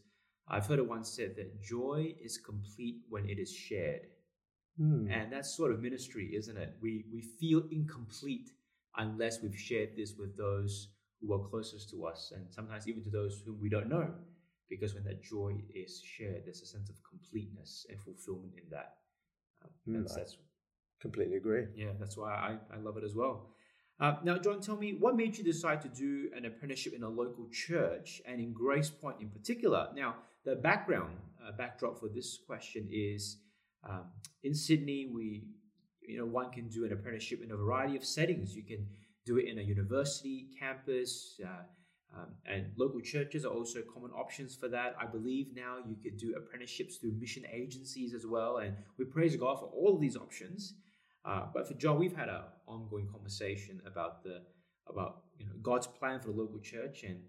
I've 0.48 0.66
heard 0.66 0.78
it 0.78 0.88
once 0.88 1.08
said 1.08 1.34
that 1.36 1.62
joy 1.62 2.14
is 2.22 2.38
complete 2.38 3.02
when 3.08 3.28
it 3.28 3.38
is 3.38 3.52
shared. 3.52 4.06
Hmm. 4.78 5.10
And 5.10 5.32
that's 5.32 5.54
sort 5.54 5.72
of 5.72 5.80
ministry, 5.80 6.30
isn't 6.34 6.56
it? 6.56 6.76
We, 6.80 7.04
we 7.12 7.20
feel 7.20 7.64
incomplete 7.70 8.50
unless 8.96 9.42
we've 9.42 9.58
shared 9.58 9.90
this 9.96 10.14
with 10.18 10.36
those 10.36 10.88
who 11.22 11.32
are 11.32 11.38
closest 11.48 11.88
to 11.90 12.04
us 12.04 12.32
and 12.34 12.46
sometimes 12.52 12.88
even 12.88 13.02
to 13.04 13.10
those 13.10 13.40
whom 13.46 13.58
we 13.60 13.68
don't 13.68 13.88
know. 13.88 14.10
Because 14.68 14.94
when 14.94 15.04
that 15.04 15.22
joy 15.22 15.52
is 15.74 16.02
shared, 16.04 16.42
there's 16.44 16.62
a 16.62 16.66
sense 16.66 16.88
of 16.90 16.96
completeness 17.08 17.86
and 17.88 18.00
fulfillment 18.00 18.54
in 18.56 18.68
that. 18.70 18.96
Um, 19.62 19.70
Mm, 19.88 20.02
that's, 20.02 20.16
I- 20.16 20.18
that's 20.20 20.36
Completely 21.00 21.36
agree. 21.36 21.66
yeah, 21.74 21.90
that's 21.98 22.16
why 22.16 22.30
I, 22.32 22.58
I 22.74 22.78
love 22.78 22.96
it 22.96 23.02
as 23.04 23.14
well. 23.14 23.48
Uh, 23.98 24.16
now, 24.24 24.38
John, 24.38 24.60
tell 24.60 24.76
me 24.76 24.94
what 24.98 25.16
made 25.16 25.36
you 25.36 25.42
decide 25.44 25.80
to 25.82 25.88
do 25.88 26.30
an 26.36 26.44
apprenticeship 26.44 26.92
in 26.94 27.02
a 27.02 27.08
local 27.08 27.48
church 27.50 28.22
and 28.24 28.40
in 28.40 28.52
Grace 28.52 28.90
Point 28.90 29.16
in 29.20 29.28
particular? 29.28 29.88
Now, 29.96 30.14
the 30.44 30.54
background 30.56 31.16
uh, 31.44 31.52
backdrop 31.56 31.98
for 31.98 32.08
this 32.08 32.38
question 32.46 32.88
is 32.90 33.38
um, 33.88 34.04
in 34.44 34.54
Sydney, 34.54 35.10
we 35.12 35.44
you 36.00 36.18
know 36.18 36.24
one 36.26 36.50
can 36.50 36.68
do 36.68 36.84
an 36.84 36.92
apprenticeship 36.92 37.42
in 37.42 37.50
a 37.50 37.56
variety 37.56 37.96
of 37.96 38.04
settings. 38.04 38.54
You 38.54 38.62
can 38.62 38.86
do 39.24 39.38
it 39.38 39.48
in 39.48 39.58
a 39.58 39.62
university 39.62 40.48
campus. 40.58 41.40
Uh, 41.44 41.62
um, 42.14 42.26
and 42.44 42.66
local 42.76 43.00
churches 43.00 43.44
are 43.44 43.52
also 43.52 43.80
common 43.82 44.10
options 44.10 44.54
for 44.54 44.68
that. 44.68 44.94
I 45.00 45.06
believe 45.06 45.54
now 45.54 45.76
you 45.86 45.96
could 46.02 46.18
do 46.18 46.34
apprenticeships 46.36 46.96
through 46.96 47.12
mission 47.12 47.44
agencies 47.50 48.12
as 48.12 48.26
well. 48.26 48.58
And 48.58 48.76
we 48.98 49.06
praise 49.06 49.34
God 49.36 49.60
for 49.60 49.66
all 49.66 49.98
these 49.98 50.16
options. 50.16 50.74
Uh, 51.24 51.46
but 51.54 51.66
for 51.66 51.74
John, 51.74 51.98
we've 51.98 52.14
had 52.14 52.28
an 52.28 52.42
ongoing 52.66 53.06
conversation 53.06 53.80
about 53.86 54.22
the 54.24 54.42
about 54.88 55.22
you 55.38 55.46
know 55.46 55.52
God's 55.62 55.86
plan 55.86 56.20
for 56.20 56.26
the 56.26 56.32
local 56.32 56.58
church 56.58 57.04
and 57.04 57.20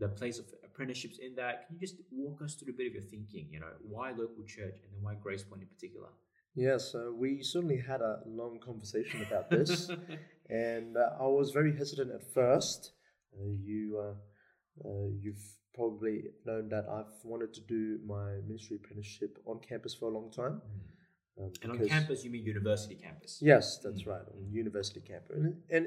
the 0.00 0.08
place 0.08 0.38
of 0.38 0.46
apprenticeships 0.64 1.18
in 1.18 1.34
that. 1.36 1.66
Can 1.66 1.76
you 1.76 1.80
just 1.80 1.96
walk 2.10 2.40
us 2.42 2.54
through 2.54 2.72
a 2.72 2.76
bit 2.76 2.86
of 2.86 2.94
your 2.94 3.02
thinking? 3.02 3.48
You 3.50 3.60
know, 3.60 3.66
why 3.82 4.10
local 4.10 4.42
church 4.44 4.80
and 4.82 4.92
then 4.92 5.02
why 5.02 5.14
Grace 5.14 5.44
Point 5.44 5.62
in 5.62 5.68
particular? 5.68 6.08
Yes, 6.54 6.94
uh, 6.94 7.12
we 7.14 7.42
certainly 7.42 7.78
had 7.78 8.00
a 8.02 8.20
long 8.26 8.58
conversation 8.64 9.22
about 9.22 9.48
this, 9.48 9.90
and 10.50 10.96
uh, 10.96 11.10
I 11.18 11.26
was 11.26 11.50
very 11.50 11.74
hesitant 11.76 12.10
at 12.12 12.32
first. 12.34 12.92
Uh, 13.34 13.48
you, 13.48 13.98
uh, 13.98 14.86
uh, 14.86 15.08
you've 15.18 15.42
probably 15.74 16.24
known 16.44 16.68
that 16.68 16.84
I've 16.90 17.12
wanted 17.24 17.54
to 17.54 17.60
do 17.62 17.98
my 18.06 18.36
ministry 18.46 18.76
apprenticeship 18.76 19.38
on 19.46 19.60
campus 19.66 19.94
for 19.94 20.10
a 20.10 20.14
long 20.14 20.30
time. 20.30 20.60
Mm. 20.60 21.44
Um, 21.44 21.52
and 21.62 21.72
on 21.72 21.88
campus, 21.88 22.24
you 22.24 22.30
mean 22.30 22.44
university 22.44 22.94
campus? 22.94 23.38
Yes, 23.40 23.78
that's 23.82 24.02
mm. 24.02 24.08
right, 24.08 24.20
on 24.20 24.52
university 24.52 25.00
campus. 25.00 25.36
And, 25.36 25.56
and 25.70 25.86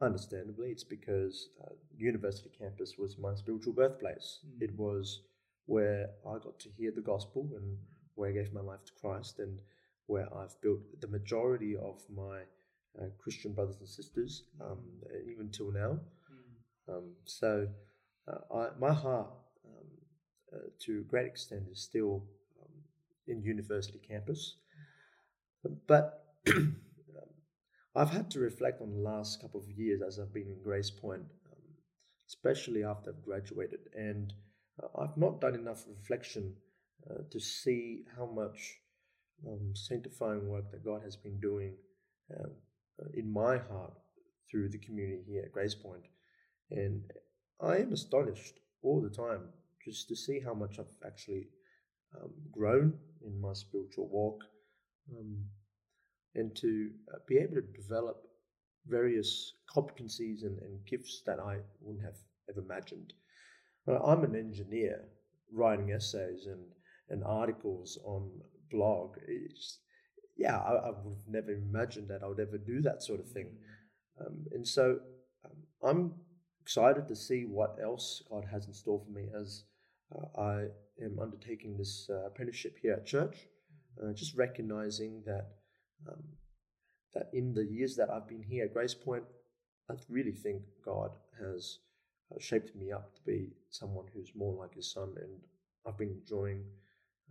understandably, 0.00 0.70
it's 0.70 0.82
because 0.82 1.50
uh, 1.62 1.74
university 1.96 2.50
campus 2.58 2.94
was 2.98 3.16
my 3.16 3.34
spiritual 3.34 3.72
birthplace. 3.72 4.40
Mm. 4.44 4.62
It 4.62 4.76
was 4.76 5.20
where 5.66 6.10
I 6.26 6.32
got 6.42 6.58
to 6.58 6.68
hear 6.76 6.90
the 6.92 7.00
gospel 7.00 7.48
and 7.54 7.76
where 8.16 8.30
I 8.30 8.32
gave 8.32 8.52
my 8.52 8.60
life 8.60 8.84
to 8.86 8.92
Christ 9.00 9.38
and 9.38 9.60
where 10.10 10.28
I've 10.36 10.60
built 10.60 10.80
the 11.00 11.06
majority 11.06 11.76
of 11.76 12.02
my 12.12 12.40
uh, 13.00 13.06
Christian 13.22 13.52
brothers 13.52 13.76
and 13.78 13.88
sisters, 13.88 14.42
um, 14.60 14.80
even 15.30 15.50
till 15.50 15.70
now. 15.70 16.00
Mm. 16.88 16.96
Um, 16.96 17.04
so, 17.24 17.68
uh, 18.26 18.54
I, 18.54 18.68
my 18.80 18.92
heart, 18.92 19.30
um, 19.64 19.86
uh, 20.52 20.68
to 20.80 21.00
a 21.00 21.10
great 21.10 21.26
extent, 21.26 21.62
is 21.70 21.80
still 21.80 22.24
um, 22.60 22.72
in 23.28 23.40
university 23.42 24.00
campus. 24.00 24.56
But 25.86 26.24
um, 26.48 26.76
I've 27.94 28.10
had 28.10 28.32
to 28.32 28.40
reflect 28.40 28.82
on 28.82 28.90
the 28.90 28.98
last 28.98 29.40
couple 29.40 29.60
of 29.60 29.70
years 29.70 30.02
as 30.02 30.18
I've 30.18 30.34
been 30.34 30.48
in 30.48 30.60
Grace 30.60 30.90
Point, 30.90 31.22
um, 31.52 31.62
especially 32.28 32.82
after 32.82 33.10
I've 33.10 33.24
graduated, 33.24 33.80
and 33.94 34.32
uh, 34.82 34.88
I've 35.00 35.16
not 35.16 35.40
done 35.40 35.54
enough 35.54 35.84
reflection 35.88 36.56
uh, 37.08 37.22
to 37.30 37.38
see 37.38 38.02
how 38.16 38.26
much 38.26 38.80
um, 39.46 39.72
sanctifying 39.74 40.48
work 40.48 40.70
that 40.70 40.84
God 40.84 41.02
has 41.02 41.16
been 41.16 41.38
doing 41.40 41.74
uh, 42.32 42.48
in 43.14 43.32
my 43.32 43.58
heart 43.58 43.94
through 44.50 44.68
the 44.68 44.78
community 44.78 45.22
here 45.26 45.42
at 45.44 45.52
Grace 45.52 45.74
Point. 45.74 46.04
And 46.70 47.02
I 47.60 47.76
am 47.78 47.92
astonished 47.92 48.60
all 48.82 49.00
the 49.00 49.10
time 49.10 49.48
just 49.84 50.08
to 50.08 50.16
see 50.16 50.40
how 50.40 50.54
much 50.54 50.78
I've 50.78 50.86
actually 51.06 51.48
um, 52.20 52.30
grown 52.50 52.94
in 53.24 53.40
my 53.40 53.52
spiritual 53.52 54.08
walk 54.08 54.40
um, 55.16 55.44
and 56.34 56.54
to 56.56 56.90
uh, 57.12 57.18
be 57.26 57.38
able 57.38 57.56
to 57.56 57.82
develop 57.82 58.22
various 58.86 59.54
competencies 59.74 60.42
and, 60.42 60.58
and, 60.58 60.84
gifts 60.86 61.22
that 61.26 61.38
I 61.38 61.58
wouldn't 61.80 62.04
have 62.04 62.16
ever 62.48 62.60
imagined. 62.60 63.12
I'm 63.86 64.24
an 64.24 64.34
engineer 64.34 65.04
writing 65.52 65.92
essays 65.92 66.46
and, 66.46 66.64
and 67.10 67.22
articles 67.24 67.98
on 68.04 68.30
blog. 68.70 69.16
It's, 69.26 69.78
yeah, 70.36 70.58
I, 70.58 70.72
I, 70.72 70.90
would 70.90 71.16
have 71.16 71.28
never 71.28 71.52
imagined 71.52 72.08
that 72.08 72.22
I 72.22 72.26
would 72.26 72.40
ever 72.40 72.58
do 72.58 72.80
that 72.82 73.02
sort 73.02 73.20
of 73.20 73.28
thing. 73.28 73.48
Um, 74.20 74.44
and 74.52 74.66
so 74.66 74.98
um, 75.44 75.56
I'm 75.82 76.14
excited 76.62 77.08
to 77.08 77.16
see 77.16 77.44
what 77.44 77.76
else 77.82 78.22
God 78.30 78.44
has 78.50 78.66
in 78.66 78.74
store 78.74 79.00
for 79.04 79.10
me 79.10 79.28
as 79.38 79.64
uh, 80.14 80.40
I 80.40 80.66
am 81.02 81.18
undertaking 81.20 81.76
this 81.76 82.08
uh, 82.10 82.26
apprenticeship 82.26 82.76
here 82.80 82.94
at 82.94 83.06
church. 83.06 83.36
Uh, 84.00 84.12
just 84.12 84.36
recognizing 84.36 85.22
that 85.26 85.48
um, 86.08 86.22
that 87.14 87.28
in 87.32 87.52
the 87.52 87.64
years 87.64 87.96
that 87.96 88.08
I've 88.08 88.28
been 88.28 88.42
here 88.42 88.64
at 88.64 88.72
Grace 88.72 88.94
Point, 88.94 89.24
I 89.90 89.94
really 90.08 90.32
think 90.32 90.62
God 90.84 91.10
has 91.40 91.78
uh, 92.32 92.38
shaped 92.38 92.74
me 92.76 92.92
up 92.92 93.14
to 93.16 93.22
be 93.26 93.48
someone 93.70 94.06
who's 94.14 94.32
more 94.34 94.54
like 94.54 94.74
His 94.74 94.92
Son, 94.92 95.12
and 95.16 95.40
I've 95.86 95.98
been 95.98 96.20
enjoying 96.20 96.64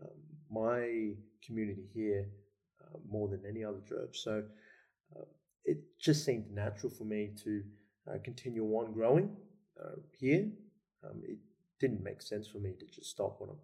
um, 0.02 0.18
my 0.52 1.14
community 1.46 1.88
here 1.94 2.28
uh, 2.82 2.98
more 3.10 3.28
than 3.28 3.42
any 3.48 3.64
other 3.64 3.82
church. 3.88 4.20
So 4.24 4.44
uh, 5.16 5.26
it 5.66 5.78
just 6.00 6.26
seemed 6.26 6.52
natural 6.52 6.92
for 6.92 7.04
me 7.04 7.32
to 7.44 7.64
uh, 8.10 8.18
continue 8.24 8.66
on 8.66 8.94
growing 8.94 9.36
uh, 9.80 9.96
here. 10.18 10.50
Um, 11.04 11.22
it 11.24 11.38
didn't 11.80 12.04
make 12.04 12.22
sense 12.22 12.48
for 12.48 12.60
me 12.60 12.74
to 12.80 12.86
just 12.88 13.10
stop 13.10 13.36
what 13.40 13.50
I'm, 13.50 13.60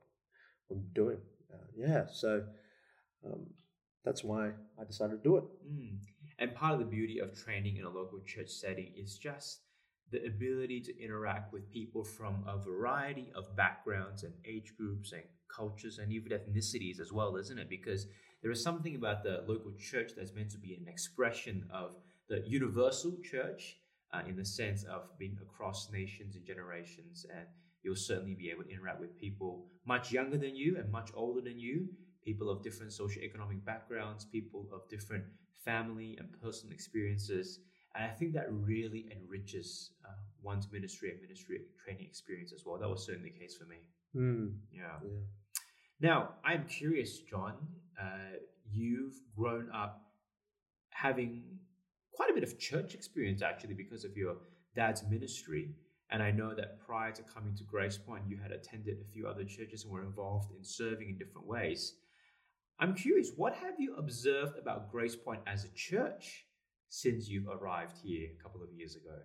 what 0.68 0.78
I'm 0.78 0.88
doing. 0.94 1.18
Uh, 1.54 1.68
yeah, 1.76 2.06
so 2.12 2.44
um, 3.26 3.46
that's 4.04 4.24
why 4.24 4.52
I 4.80 4.84
decided 4.86 5.24
to 5.24 5.30
do 5.30 5.38
it. 5.38 5.44
Mm. 5.70 5.98
And 6.40 6.54
part 6.54 6.74
of 6.74 6.80
the 6.80 6.86
beauty 6.86 7.20
of 7.20 7.34
training 7.34 7.78
in 7.78 7.86
a 7.86 7.90
local 7.90 8.20
church 8.26 8.50
setting 8.50 8.92
is 8.96 9.18
just 9.18 9.62
the 10.12 10.24
ability 10.26 10.82
to 10.82 11.04
interact 11.04 11.52
with 11.52 11.72
people 11.72 12.04
from 12.04 12.44
a 12.48 12.58
variety 12.58 13.32
of 13.36 13.56
backgrounds 13.56 14.24
and 14.24 14.34
age 14.46 14.74
groups 14.78 15.12
and 15.12 15.24
cultures 15.48 16.00
and 16.00 16.12
even 16.12 16.32
ethnicities 16.32 17.00
as 17.00 17.12
well, 17.12 17.38
isn't 17.38 17.58
it? 17.58 17.70
Because 17.70 18.08
there 18.42 18.52
is 18.52 18.62
something 18.62 18.96
about 18.96 19.24
the 19.24 19.44
local 19.48 19.74
church 19.80 20.12
that's 20.16 20.34
meant 20.34 20.52
to 20.52 20.58
be 20.58 20.76
an 20.76 20.88
expression 20.88 21.66
of 21.74 21.96
the 22.28 22.44
universal 22.46 23.18
church 23.24 23.78
uh, 24.14 24.22
in 24.28 24.36
the 24.36 24.46
sense 24.46 24.84
of 24.84 25.18
being 25.18 25.38
across 25.42 25.92
nations 25.92 26.36
and 26.36 26.46
generations. 26.46 27.26
And 27.36 27.46
you'll 27.84 27.96
certainly 27.96 28.36
be 28.36 28.50
able 28.50 28.64
to 28.64 28.70
interact 28.72 29.00
with 29.00 29.18
people 29.18 29.66
much 29.86 30.12
younger 30.12 30.38
than 30.38 30.56
you 30.56 30.78
and 30.78 30.92
much 30.92 31.12
older 31.16 31.42
than 31.42 31.60
you, 31.60 31.88
people 32.24 32.50
of 32.50 32.64
different 32.64 32.92
socioeconomic 32.92 33.64
backgrounds, 33.66 34.26
people 34.26 34.68
of 34.74 34.88
different 34.90 35.24
family 35.64 36.18
and 36.20 36.30
personal 36.42 36.74
experiences. 36.74 37.60
And 37.96 38.04
I 38.04 38.10
think 38.10 38.34
that 38.34 38.48
really 38.52 39.08
enriches 39.12 39.92
uh, 40.04 40.10
one's 40.46 40.72
ministry 40.72 41.12
and 41.12 41.22
ministry 41.22 41.62
training 41.84 42.06
experience 42.06 42.54
as 42.54 42.64
well. 42.66 42.78
That 42.78 42.90
was 42.90 43.06
certainly 43.06 43.32
the 43.32 43.40
case 43.40 43.58
for 43.58 43.66
me. 43.66 43.78
Mm. 44.16 44.54
Yeah. 44.72 45.00
yeah. 45.04 45.20
Now, 46.00 46.30
I'm 46.46 46.66
curious, 46.66 47.20
John. 47.20 47.56
Uh, 48.00 48.38
you've 48.72 49.16
grown 49.36 49.70
up 49.74 50.02
having 50.90 51.44
quite 52.14 52.30
a 52.30 52.34
bit 52.34 52.44
of 52.44 52.58
church 52.60 52.94
experience 52.94 53.42
actually 53.42 53.74
because 53.74 54.06
of 54.06 54.16
your 54.16 54.36
dad's 54.76 55.04
ministry. 55.10 55.72
And 56.12 56.22
I 56.22 56.32
know 56.32 56.54
that 56.54 56.80
prior 56.86 57.12
to 57.12 57.24
coming 57.24 57.56
to 57.56 57.64
Grace 57.64 57.98
Point, 57.98 58.24
you 58.28 58.38
had 58.38 58.52
attended 58.52 58.98
a 59.02 59.12
few 59.12 59.28
other 59.28 59.44
churches 59.44 59.84
and 59.84 59.92
were 59.92 60.04
involved 60.04 60.52
in 60.56 60.64
serving 60.64 61.10
in 61.10 61.18
different 61.18 61.48
ways. 61.48 61.96
I'm 62.80 62.94
curious, 62.94 63.32
what 63.36 63.56
have 63.56 63.76
you 63.80 63.96
observed 63.96 64.58
about 64.60 64.92
Grace 64.92 65.16
Point 65.16 65.42
as 65.48 65.64
a 65.64 65.70
church 65.70 66.46
since 66.90 67.28
you've 67.28 67.48
arrived 67.48 67.98
here 68.04 68.30
a 68.38 68.44
couple 68.44 68.62
of 68.62 68.72
years 68.72 68.96
ago? 68.96 69.16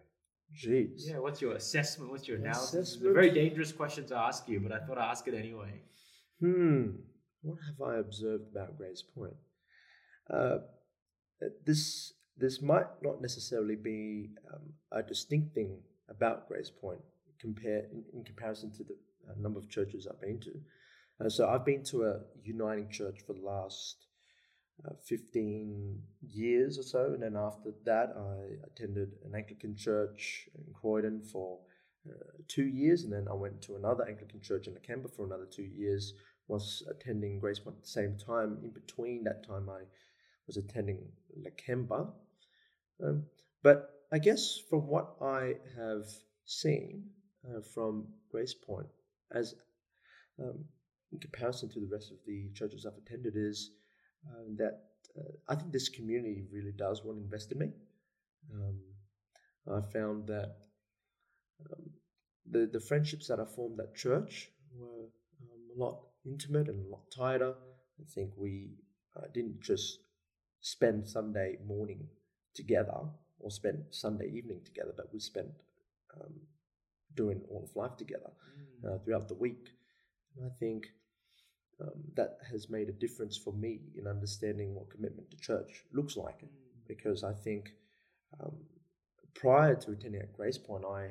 Jeez. 0.54 1.08
Yeah, 1.08 1.18
what's 1.18 1.40
your 1.40 1.54
assessment? 1.54 2.10
What's 2.10 2.26
your 2.26 2.38
analysis? 2.38 2.94
It's 2.94 3.04
a 3.04 3.12
very 3.12 3.30
dangerous 3.30 3.72
question 3.72 4.06
to 4.06 4.16
ask 4.16 4.48
you, 4.48 4.60
but 4.60 4.72
I 4.72 4.78
thought 4.78 4.98
I'd 4.98 5.10
ask 5.10 5.26
it 5.28 5.34
anyway. 5.34 5.82
Hmm. 6.40 6.88
What 7.42 7.58
have 7.66 7.88
I 7.88 7.98
observed 7.98 8.44
about 8.52 8.76
Grace 8.76 9.02
Point? 9.02 9.36
Uh, 10.32 10.58
this 11.64 12.12
this 12.36 12.62
might 12.62 12.86
not 13.02 13.20
necessarily 13.20 13.76
be 13.76 14.30
um, 14.52 14.72
a 14.92 15.02
distinct 15.02 15.54
thing 15.54 15.78
about 16.08 16.48
Grace 16.48 16.70
Point 16.70 17.00
compare 17.40 17.84
in, 17.92 18.04
in 18.12 18.24
comparison 18.24 18.70
to 18.72 18.84
the 18.84 18.96
uh, 19.28 19.34
number 19.38 19.58
of 19.58 19.68
churches 19.68 20.06
I've 20.06 20.20
been 20.20 20.40
to. 20.40 21.24
Uh, 21.24 21.28
so 21.28 21.48
I've 21.48 21.64
been 21.64 21.82
to 21.84 22.04
a 22.04 22.20
uniting 22.42 22.90
church 22.90 23.20
for 23.26 23.32
the 23.34 23.40
last 23.40 24.06
uh, 24.86 24.94
15 25.04 26.00
years 26.22 26.78
or 26.78 26.82
so. 26.82 27.12
And 27.12 27.22
then 27.22 27.36
after 27.36 27.72
that, 27.84 28.14
I 28.16 28.66
attended 28.66 29.12
an 29.24 29.34
Anglican 29.34 29.76
church 29.76 30.48
in 30.54 30.72
Croydon 30.72 31.22
for 31.22 31.58
uh, 32.08 32.12
two 32.48 32.64
years. 32.64 33.04
And 33.04 33.12
then 33.12 33.26
I 33.30 33.34
went 33.34 33.60
to 33.62 33.76
another 33.76 34.06
Anglican 34.08 34.40
church 34.40 34.66
in 34.66 34.74
Lakemba 34.74 35.14
for 35.14 35.26
another 35.26 35.46
two 35.46 35.64
years. 35.64 36.14
Was 36.48 36.82
attending 36.90 37.38
Grace 37.38 37.60
Point 37.60 37.76
at 37.76 37.82
the 37.82 37.88
same 37.88 38.16
time. 38.18 38.58
In 38.64 38.70
between 38.70 39.22
that 39.24 39.46
time, 39.46 39.68
I 39.68 39.82
was 40.46 40.56
attending 40.56 40.98
Lakemba. 41.38 42.10
Um, 43.04 43.24
but 43.62 43.90
I 44.12 44.18
guess 44.18 44.58
from 44.68 44.88
what 44.88 45.14
I 45.22 45.54
have 45.76 46.06
seen 46.44 47.04
uh, 47.46 47.60
from 47.60 48.08
Grace 48.30 48.54
Point, 48.54 48.88
as 49.30 49.54
um, 50.40 50.64
in 51.12 51.20
comparison 51.20 51.68
to 51.70 51.80
the 51.80 51.88
rest 51.92 52.10
of 52.10 52.18
the 52.26 52.50
churches 52.54 52.84
I've 52.84 52.98
attended, 52.98 53.34
is 53.36 53.70
uh, 54.28 54.44
that 54.56 54.80
uh, 55.18 55.32
I 55.48 55.54
think 55.54 55.72
this 55.72 55.88
community 55.88 56.44
really 56.52 56.72
does 56.76 57.04
want 57.04 57.18
to 57.18 57.24
invest 57.24 57.52
in 57.52 57.58
me. 57.58 57.72
Um, 58.54 58.78
I 59.68 59.80
found 59.92 60.26
that 60.28 60.56
um, 61.70 61.90
the 62.50 62.68
the 62.72 62.80
friendships 62.80 63.28
that 63.28 63.40
I 63.40 63.44
formed 63.44 63.80
at 63.80 63.94
church 63.94 64.50
were 64.76 65.04
um, 65.42 65.60
a 65.76 65.78
lot 65.78 66.00
intimate 66.24 66.68
and 66.68 66.86
a 66.86 66.88
lot 66.88 67.10
tighter. 67.16 67.54
I 68.00 68.04
think 68.14 68.32
we 68.36 68.78
uh, 69.16 69.26
didn't 69.34 69.60
just 69.60 69.98
spend 70.60 71.08
Sunday 71.08 71.58
morning 71.66 72.08
together 72.54 73.00
or 73.38 73.50
spend 73.50 73.84
Sunday 73.90 74.30
evening 74.34 74.60
together, 74.64 74.92
but 74.96 75.12
we 75.12 75.20
spent 75.20 75.48
um, 76.14 76.34
doing 77.14 77.40
all 77.50 77.64
of 77.64 77.76
life 77.76 77.96
together 77.96 78.30
uh, 78.86 78.98
throughout 78.98 79.28
the 79.28 79.34
week. 79.34 79.68
And 80.36 80.46
I 80.46 80.54
think 80.58 80.86
um, 81.80 82.02
that 82.16 82.38
has 82.50 82.68
made 82.68 82.88
a 82.88 82.92
difference 82.92 83.36
for 83.36 83.52
me 83.52 83.80
in 83.96 84.06
understanding 84.06 84.74
what 84.74 84.90
commitment 84.90 85.30
to 85.30 85.36
church 85.38 85.84
looks 85.92 86.16
like. 86.16 86.44
Because 86.86 87.22
I 87.22 87.32
think 87.32 87.70
um, 88.40 88.56
prior 89.34 89.74
to 89.76 89.92
attending 89.92 90.20
at 90.20 90.32
Grace 90.32 90.58
Point, 90.58 90.84
I 90.84 91.10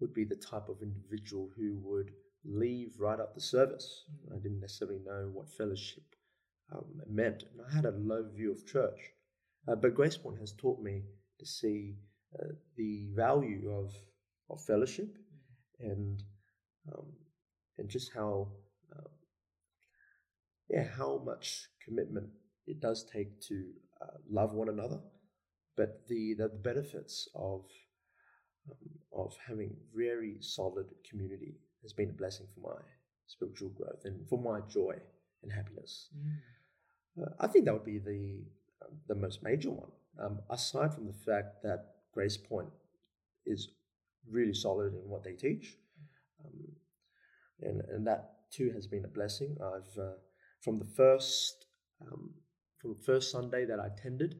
would 0.00 0.14
be 0.14 0.24
the 0.24 0.36
type 0.36 0.68
of 0.68 0.82
individual 0.82 1.50
who 1.56 1.78
would 1.82 2.10
leave 2.44 2.94
right 2.98 3.18
after 3.18 3.40
service. 3.40 4.04
I 4.32 4.38
didn't 4.38 4.60
necessarily 4.60 5.00
know 5.04 5.30
what 5.32 5.48
fellowship 5.48 6.04
um, 6.72 6.84
meant, 7.08 7.44
and 7.52 7.60
I 7.68 7.74
had 7.74 7.84
a 7.86 7.90
low 7.90 8.28
view 8.34 8.52
of 8.52 8.66
church. 8.66 9.12
Uh, 9.68 9.74
but 9.74 9.94
Grace 9.94 10.16
Point 10.16 10.38
has 10.38 10.52
taught 10.52 10.80
me 10.80 11.02
to 11.38 11.46
see 11.46 11.96
uh, 12.38 12.52
the 12.76 13.08
value 13.14 13.70
of 13.70 13.94
of 14.48 14.62
fellowship 14.62 15.16
and 15.80 16.22
um, 16.92 17.06
and 17.78 17.88
just 17.88 18.12
how 18.14 18.48
uh, 18.96 19.08
yeah 20.68 20.86
how 20.96 21.22
much 21.24 21.68
commitment 21.84 22.28
it 22.66 22.80
does 22.80 23.04
take 23.04 23.40
to 23.42 23.72
uh, 24.02 24.18
love 24.28 24.52
one 24.52 24.68
another, 24.68 25.00
but 25.76 26.06
the 26.08 26.34
the 26.34 26.48
benefits 26.48 27.28
of 27.34 27.64
um, 28.70 28.90
of 29.12 29.36
having 29.46 29.76
very 29.94 30.36
solid 30.40 30.86
community 31.08 31.54
has 31.82 31.92
been 31.92 32.10
a 32.10 32.12
blessing 32.12 32.46
for 32.54 32.60
my 32.74 32.80
spiritual 33.26 33.70
growth 33.70 34.02
and 34.04 34.28
for 34.28 34.38
my 34.38 34.60
joy 34.68 34.94
and 35.42 35.52
happiness. 35.52 36.08
Mm. 36.16 37.22
Uh, 37.22 37.30
I 37.40 37.46
think 37.46 37.64
that 37.64 37.72
would 37.72 37.84
be 37.84 37.98
the 37.98 38.44
um, 38.84 38.98
the 39.08 39.14
most 39.14 39.42
major 39.42 39.70
one. 39.70 39.90
Um, 40.18 40.40
aside 40.50 40.94
from 40.94 41.06
the 41.06 41.12
fact 41.12 41.62
that 41.62 41.96
Grace 42.12 42.36
Point 42.36 42.70
is 43.44 43.68
really 44.28 44.54
solid 44.54 44.94
in 44.94 45.08
what 45.08 45.22
they 45.22 45.32
teach, 45.34 45.76
um, 46.44 46.72
and 47.62 47.80
and 47.82 48.06
that 48.06 48.50
too 48.50 48.70
has 48.74 48.86
been 48.86 49.04
a 49.04 49.08
blessing. 49.08 49.56
I've 49.60 49.98
uh, 49.98 50.16
from 50.60 50.78
the 50.78 50.84
first 50.96 51.66
um, 52.00 52.34
from 52.80 52.94
the 52.94 53.02
first 53.04 53.30
Sunday 53.30 53.64
that 53.64 53.80
I 53.80 53.86
attended, 53.86 54.36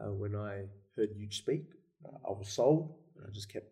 uh, 0.00 0.12
when 0.12 0.34
I 0.36 0.64
heard 0.96 1.10
you 1.16 1.28
speak, 1.30 1.64
uh, 2.06 2.16
I 2.28 2.32
was 2.32 2.48
sold. 2.48 2.94
And 3.16 3.26
I 3.26 3.30
just 3.32 3.52
kept 3.52 3.68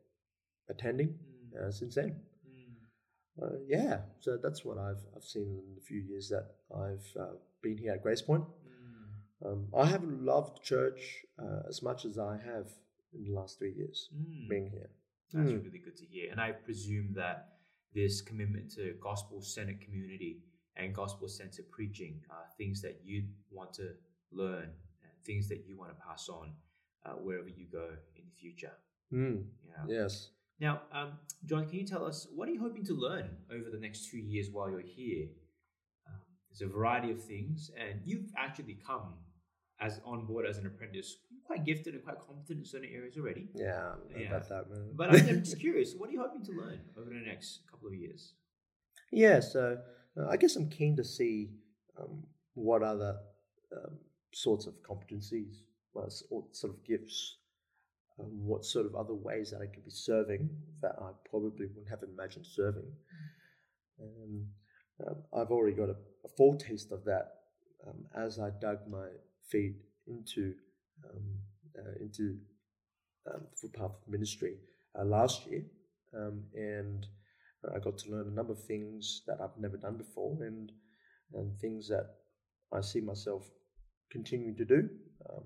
attending 0.68 1.08
Mm. 1.18 1.68
uh, 1.68 1.70
since 1.70 1.94
then. 1.94 2.10
Mm. 2.48 3.42
Uh, 3.42 3.58
yeah, 3.66 4.02
so 4.20 4.36
that's 4.36 4.64
what 4.64 4.78
I've 4.78 5.02
I've 5.14 5.24
seen 5.24 5.48
in 5.58 5.74
the 5.74 5.80
few 5.80 6.00
years 6.00 6.28
that 6.30 6.46
I've 6.74 7.06
uh, 7.20 7.34
been 7.62 7.78
here 7.78 7.92
at 7.92 8.02
Grace 8.02 8.22
Point. 8.22 8.44
Mm. 8.44 9.46
Um, 9.46 9.68
I 9.76 9.86
haven't 9.86 10.24
loved 10.24 10.62
church 10.62 11.00
uh, 11.38 11.62
as 11.68 11.82
much 11.82 12.04
as 12.04 12.18
I 12.18 12.34
have 12.38 12.68
in 13.14 13.24
the 13.24 13.32
last 13.32 13.58
three 13.58 13.74
years 13.74 14.08
Mm. 14.14 14.48
being 14.48 14.70
here. 14.70 14.90
That's 15.32 15.50
Mm. 15.50 15.64
really 15.64 15.78
good 15.86 15.96
to 15.96 16.06
hear. 16.06 16.30
And 16.30 16.40
I 16.40 16.52
presume 16.52 17.14
that 17.14 17.38
this 17.94 18.20
commitment 18.22 18.70
to 18.76 18.94
gospel 19.00 19.42
centered 19.42 19.80
community 19.80 20.42
and 20.76 20.94
gospel 20.94 21.28
centered 21.28 21.70
preaching 21.70 22.20
are 22.30 22.44
things 22.56 22.80
that 22.82 23.00
you 23.04 23.24
want 23.50 23.72
to 23.74 23.90
learn 24.30 24.64
and 25.02 25.12
things 25.24 25.48
that 25.48 25.64
you 25.66 25.76
want 25.76 25.90
to 25.90 26.04
pass 26.04 26.28
on 26.28 26.52
uh, 27.04 27.10
wherever 27.12 27.48
you 27.48 27.66
go 27.70 27.88
in 28.16 28.22
the 28.24 28.34
future. 28.40 28.72
Mm, 29.12 29.44
Yeah. 29.66 29.84
yes. 30.02 30.30
Now, 30.60 30.82
um, 30.92 31.12
John, 31.44 31.66
can 31.68 31.78
you 31.78 31.86
tell 31.86 32.04
us 32.06 32.26
what 32.34 32.48
are 32.48 32.52
you 32.52 32.60
hoping 32.60 32.84
to 32.84 32.94
learn 32.94 33.36
over 33.50 33.68
the 33.70 33.78
next 33.78 34.08
two 34.10 34.18
years 34.18 34.50
while 34.50 34.70
you're 34.70 34.80
here? 34.80 35.26
Um, 36.06 36.14
there's 36.48 36.62
a 36.62 36.72
variety 36.72 37.10
of 37.10 37.22
things, 37.22 37.70
and 37.76 38.00
you've 38.04 38.30
actually 38.36 38.74
come 38.86 39.14
as 39.80 40.00
on 40.04 40.24
board 40.24 40.46
as 40.46 40.58
an 40.58 40.66
apprentice, 40.66 41.16
quite 41.44 41.64
gifted 41.64 41.94
and 41.94 42.04
quite 42.04 42.20
competent 42.20 42.60
in 42.60 42.64
certain 42.64 42.88
areas 42.94 43.16
already. 43.18 43.48
Yeah, 43.54 43.74
I 43.74 43.94
don't 43.96 44.12
know 44.12 44.18
Yeah. 44.20 44.28
about 44.28 44.48
that, 44.50 44.70
man. 44.70 44.90
But 44.94 45.10
I'm 45.10 45.42
just 45.42 45.58
curious, 45.58 45.94
what 45.96 46.08
are 46.08 46.12
you 46.12 46.20
hoping 46.20 46.44
to 46.44 46.52
learn 46.52 46.78
over 46.96 47.10
the 47.10 47.16
next 47.16 47.62
couple 47.68 47.88
of 47.88 47.94
years? 47.94 48.34
yeah, 49.10 49.40
so 49.40 49.82
uh, 50.18 50.28
I 50.28 50.36
guess 50.36 50.56
I'm 50.56 50.68
keen 50.68 50.96
to 50.96 51.04
see 51.04 51.50
um, 51.98 52.24
what 52.54 52.82
other 52.82 53.16
um, 53.74 53.98
sorts 54.32 54.66
of 54.66 54.74
competencies, 54.82 55.62
what 55.92 56.12
sort 56.12 56.74
of 56.74 56.84
gifts, 56.84 57.36
um, 58.18 58.46
what 58.46 58.64
sort 58.64 58.86
of 58.86 58.94
other 58.94 59.14
ways 59.14 59.50
that 59.50 59.60
I 59.62 59.66
could 59.66 59.84
be 59.84 59.90
serving 59.90 60.50
that 60.80 60.96
I 61.00 61.10
probably 61.28 61.66
wouldn't 61.66 61.88
have 61.88 62.02
imagined 62.02 62.46
serving. 62.46 62.90
Um, 64.00 64.46
I've 65.34 65.50
already 65.50 65.76
got 65.76 65.88
a, 65.88 65.96
a 66.24 66.28
foretaste 66.36 66.92
of 66.92 67.04
that 67.04 67.32
um, 67.86 68.04
as 68.14 68.38
I 68.38 68.50
dug 68.60 68.78
my 68.88 69.08
feet 69.48 69.76
into 70.06 70.54
um, 71.04 71.38
uh, 71.78 71.94
into 72.00 72.36
um, 73.32 73.42
footpath 73.60 73.96
ministry 74.06 74.56
uh, 74.98 75.04
last 75.04 75.46
year, 75.46 75.62
and 76.12 77.06
I 77.74 77.78
got 77.78 77.98
to 77.98 78.10
learn 78.10 78.28
a 78.28 78.34
number 78.34 78.52
of 78.52 78.64
things 78.64 79.22
that 79.26 79.38
I've 79.40 79.56
never 79.58 79.76
done 79.76 79.96
before, 79.96 80.42
and 80.42 80.72
and 81.34 81.58
things 81.58 81.88
that 81.88 82.06
I 82.72 82.80
see 82.80 83.00
myself 83.00 83.48
continuing 84.10 84.56
to 84.56 84.64
do 84.64 84.88
um, 85.30 85.44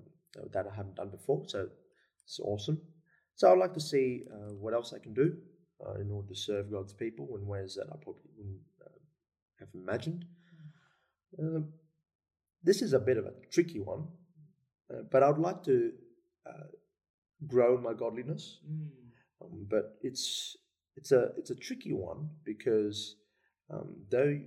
that 0.53 0.67
I 0.67 0.75
haven't 0.75 0.97
done 0.97 1.11
before. 1.11 1.45
So 1.47 1.69
it's 2.25 2.41
awesome. 2.41 2.81
So 3.35 3.53
I'd 3.53 3.59
like 3.59 3.75
to 3.75 3.81
see 3.81 4.25
uh, 4.33 4.55
what 4.55 4.75
else 4.75 4.93
I 4.95 4.99
can 4.99 5.15
do 5.15 5.37
uh, 5.87 6.01
in 6.01 6.11
order 6.11 6.29
to 6.29 6.35
serve 6.35 6.71
God's 6.71 6.93
people 6.93 7.37
in 7.37 7.47
ways 7.47 7.75
that 7.75 7.87
I 7.93 7.97
probably 8.03 8.31
wouldn't 8.37 8.61
uh, 8.85 8.99
have 9.61 9.69
imagined. 9.75 10.25
Um, 11.39 11.69
this 12.63 12.83
is 12.83 12.95
a 12.95 12.99
bit 12.99 13.19
of 13.19 13.27
a 13.27 13.33
tricky 13.53 13.79
one, 13.79 14.09
uh, 14.91 15.03
but 15.11 15.23
I'd 15.23 15.39
like 15.39 15.63
to 15.65 15.93
uh, 16.49 16.69
grow 17.47 17.79
my 17.79 17.93
godliness. 17.93 18.59
Mm. 18.69 18.89
Um, 19.43 19.67
but 19.69 19.99
it's 20.01 20.57
it's 20.97 21.13
a 21.13 21.31
it's 21.37 21.51
a 21.51 21.55
tricky 21.55 21.93
one 21.93 22.29
because 22.45 23.17
um, 23.71 23.95
though 24.11 24.39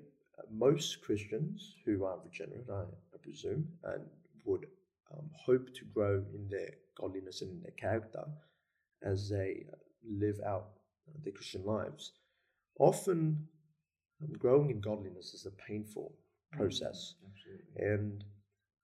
most 0.51 1.01
Christians 1.01 1.75
who 1.85 2.03
are 2.05 2.17
regenerate, 2.23 2.69
I, 2.71 2.81
I 2.81 3.17
presume, 3.21 3.67
and 3.83 4.03
would 4.45 4.65
um, 5.13 5.29
hope 5.33 5.73
to 5.75 5.85
grow 5.93 6.23
in 6.33 6.47
their 6.49 6.71
godliness 6.99 7.41
and 7.41 7.51
in 7.51 7.61
their 7.61 7.73
character 7.79 8.23
as 9.03 9.29
they 9.29 9.65
live 10.07 10.39
out 10.45 10.69
their 11.23 11.33
Christian 11.33 11.65
lives, 11.65 12.13
often 12.79 13.47
um, 14.21 14.33
growing 14.37 14.69
in 14.69 14.79
godliness 14.79 15.33
is 15.33 15.45
a 15.45 15.51
painful 15.51 16.13
process. 16.51 17.15
Absolutely. 17.27 17.93
And 17.93 18.23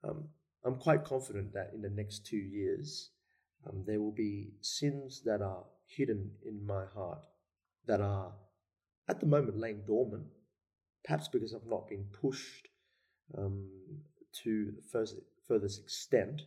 um, 0.04 0.23
I'm 0.63 0.75
quite 0.75 1.04
confident 1.04 1.54
that 1.54 1.71
in 1.73 1.82
the 1.82 1.89
next 1.89 2.25
two 2.25 2.38
years, 2.38 3.12
um, 3.67 3.84
there 3.86 3.99
will 3.99 4.12
be 4.12 4.49
sins 4.62 5.21
that 5.25 5.41
are 5.41 5.63
hidden 5.88 6.32
in 6.45 6.65
my 6.65 6.86
heart 6.93 7.25
that 7.88 8.02
are 8.02 8.32
at 9.08 9.19
the 9.19 9.26
moment 9.26 9.60
laying 9.60 9.82
dormant, 9.86 10.26
perhaps 11.04 11.28
because 11.28 11.54
I've 11.54 11.69
not 11.69 11.88
been 11.88 12.06
pushed 12.12 12.67
um, 13.38 13.69
to 14.43 14.71
the 14.76 14.82
first, 14.91 15.15
furthest 15.48 15.80
extent. 15.82 16.43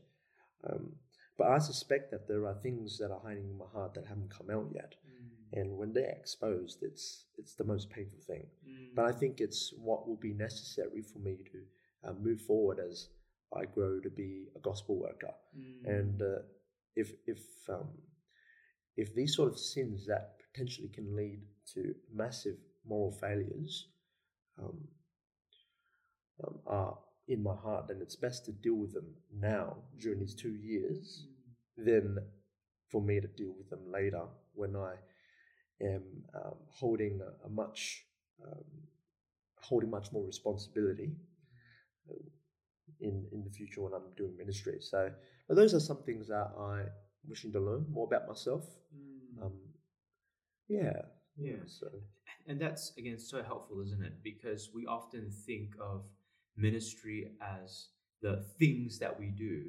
Um, 0.68 0.92
but 1.36 1.48
I 1.48 1.58
suspect 1.58 2.10
that 2.10 2.26
there 2.26 2.46
are 2.46 2.54
things 2.54 2.98
that 2.98 3.12
are 3.12 3.20
hiding 3.22 3.48
in 3.48 3.56
my 3.56 3.66
heart 3.72 3.94
that 3.94 4.06
haven't 4.06 4.30
come 4.30 4.50
out 4.50 4.68
yet. 4.74 4.96
Mm. 5.06 5.60
And 5.60 5.78
when 5.78 5.92
they're 5.92 6.16
exposed, 6.18 6.82
it's 6.82 7.26
it's 7.38 7.54
the 7.54 7.64
most 7.64 7.90
painful 7.90 8.18
thing. 8.26 8.46
Mm. 8.68 8.94
But 8.96 9.04
I 9.04 9.12
think 9.12 9.40
it's 9.40 9.72
what 9.78 10.08
will 10.08 10.16
be 10.16 10.34
necessary 10.34 11.00
for 11.00 11.20
me 11.20 11.36
to 11.52 12.08
uh, 12.08 12.12
move 12.20 12.40
forward 12.40 12.80
as 12.80 13.08
I 13.56 13.64
grow 13.64 14.00
to 14.00 14.10
be 14.10 14.48
a 14.56 14.58
gospel 14.58 14.98
worker. 14.98 15.32
Mm. 15.56 15.88
And 15.88 16.22
uh, 16.22 16.42
if 16.96 17.12
if 17.26 17.40
um, 17.68 17.88
if 18.96 19.14
these 19.14 19.36
sort 19.36 19.48
of 19.48 19.58
sins 19.58 20.06
that 20.06 20.37
potentially 20.52 20.88
can 20.88 21.14
lead 21.14 21.40
to 21.74 21.94
massive 22.12 22.56
moral 22.86 23.12
failures 23.12 23.88
um, 24.58 24.78
um, 26.44 26.54
are 26.66 26.98
in 27.28 27.42
my 27.42 27.54
heart, 27.54 27.90
and 27.90 28.00
it's 28.00 28.16
best 28.16 28.44
to 28.46 28.52
deal 28.52 28.74
with 28.74 28.92
them 28.94 29.06
now 29.32 29.76
during 29.98 30.18
these 30.20 30.34
two 30.34 30.54
years 30.54 31.26
Mm. 31.78 31.84
than 31.84 32.18
for 32.90 33.02
me 33.02 33.20
to 33.20 33.28
deal 33.28 33.52
with 33.56 33.68
them 33.70 33.92
later 33.92 34.24
when 34.54 34.74
I 34.74 34.94
am 35.80 36.02
um, 36.34 36.54
holding 36.80 37.20
a, 37.20 37.46
a 37.46 37.48
much 37.50 38.04
um, 38.44 38.64
holding 39.60 39.90
much 39.90 40.10
more 40.12 40.24
responsibility 40.26 41.10
uh, 42.10 42.14
in 43.00 43.26
in 43.32 43.44
the 43.44 43.50
future 43.50 43.82
when 43.82 43.92
I'm 43.92 44.14
doing 44.16 44.36
ministry. 44.36 44.78
So 44.80 45.12
those 45.48 45.74
are 45.74 45.80
some 45.80 46.02
things 46.04 46.28
that 46.28 46.50
I'm 46.58 46.88
wishing 47.28 47.52
to 47.52 47.60
learn 47.60 47.86
more 47.90 48.06
about 48.06 48.26
myself. 48.26 48.64
Mm. 48.96 49.07
Yeah, 50.68 51.02
Yeah. 51.36 51.64
So 51.66 51.88
And 52.46 52.60
that's 52.60 52.92
again 52.96 53.18
so 53.18 53.42
helpful, 53.42 53.80
isn't 53.80 54.02
it? 54.02 54.22
Because 54.22 54.70
we 54.74 54.86
often 54.86 55.30
think 55.30 55.74
of 55.80 56.04
ministry 56.56 57.32
as 57.40 57.88
the 58.20 58.44
things 58.58 58.98
that 58.98 59.18
we 59.18 59.26
do, 59.28 59.62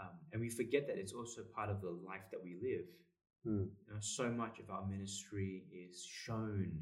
um, 0.00 0.10
and 0.32 0.40
we 0.40 0.48
forget 0.48 0.86
that 0.86 0.98
it's 0.98 1.12
also 1.12 1.42
part 1.54 1.70
of 1.70 1.80
the 1.80 1.90
life 1.90 2.30
that 2.30 2.42
we 2.42 2.56
live. 2.62 2.86
Mm. 3.46 3.68
You 3.86 3.94
know, 3.94 4.00
so 4.00 4.28
much 4.30 4.58
of 4.58 4.70
our 4.70 4.84
ministry 4.86 5.64
is 5.72 6.04
shown 6.04 6.72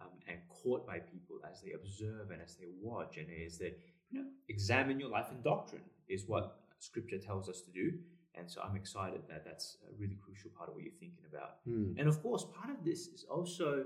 um, 0.00 0.10
and 0.28 0.38
caught 0.48 0.86
by 0.86 0.98
people 0.98 1.40
as 1.50 1.62
they 1.62 1.72
observe 1.72 2.30
and 2.30 2.42
as 2.42 2.56
they 2.56 2.66
watch 2.80 3.16
and 3.16 3.28
as 3.46 3.58
they 3.58 3.74
you 4.10 4.20
know 4.20 4.26
examine 4.48 5.00
your 5.00 5.08
life 5.08 5.26
and 5.30 5.42
doctrine 5.42 5.82
is 6.08 6.24
what 6.26 6.58
Scripture 6.78 7.18
tells 7.18 7.48
us 7.48 7.62
to 7.62 7.70
do. 7.70 7.92
And 8.34 8.50
so 8.50 8.62
I'm 8.62 8.76
excited 8.76 9.22
that 9.28 9.44
that's 9.44 9.76
a 9.88 9.92
really 10.00 10.16
crucial 10.24 10.50
part 10.56 10.68
of 10.68 10.74
what 10.74 10.84
you're 10.84 10.92
thinking 10.98 11.24
about. 11.30 11.66
Mm. 11.68 11.98
And 11.98 12.08
of 12.08 12.22
course, 12.22 12.46
part 12.58 12.70
of 12.70 12.84
this 12.84 13.08
is 13.08 13.24
also 13.30 13.84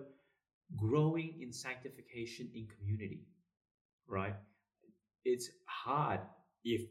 growing 0.76 1.34
in 1.40 1.52
sanctification 1.52 2.48
in 2.54 2.66
community, 2.78 3.26
right? 4.06 4.34
It's 5.24 5.50
hard, 5.64 6.20
if 6.64 6.82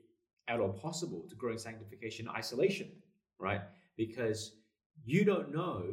at 0.48 0.60
all 0.60 0.74
possible, 0.74 1.26
to 1.30 1.36
grow 1.36 1.54
in 1.54 1.58
sanctification 1.58 2.28
in 2.28 2.32
isolation, 2.36 2.92
right? 3.40 3.62
Because 3.98 4.52
you 5.06 5.24
don't 5.24 5.54
know 5.54 5.84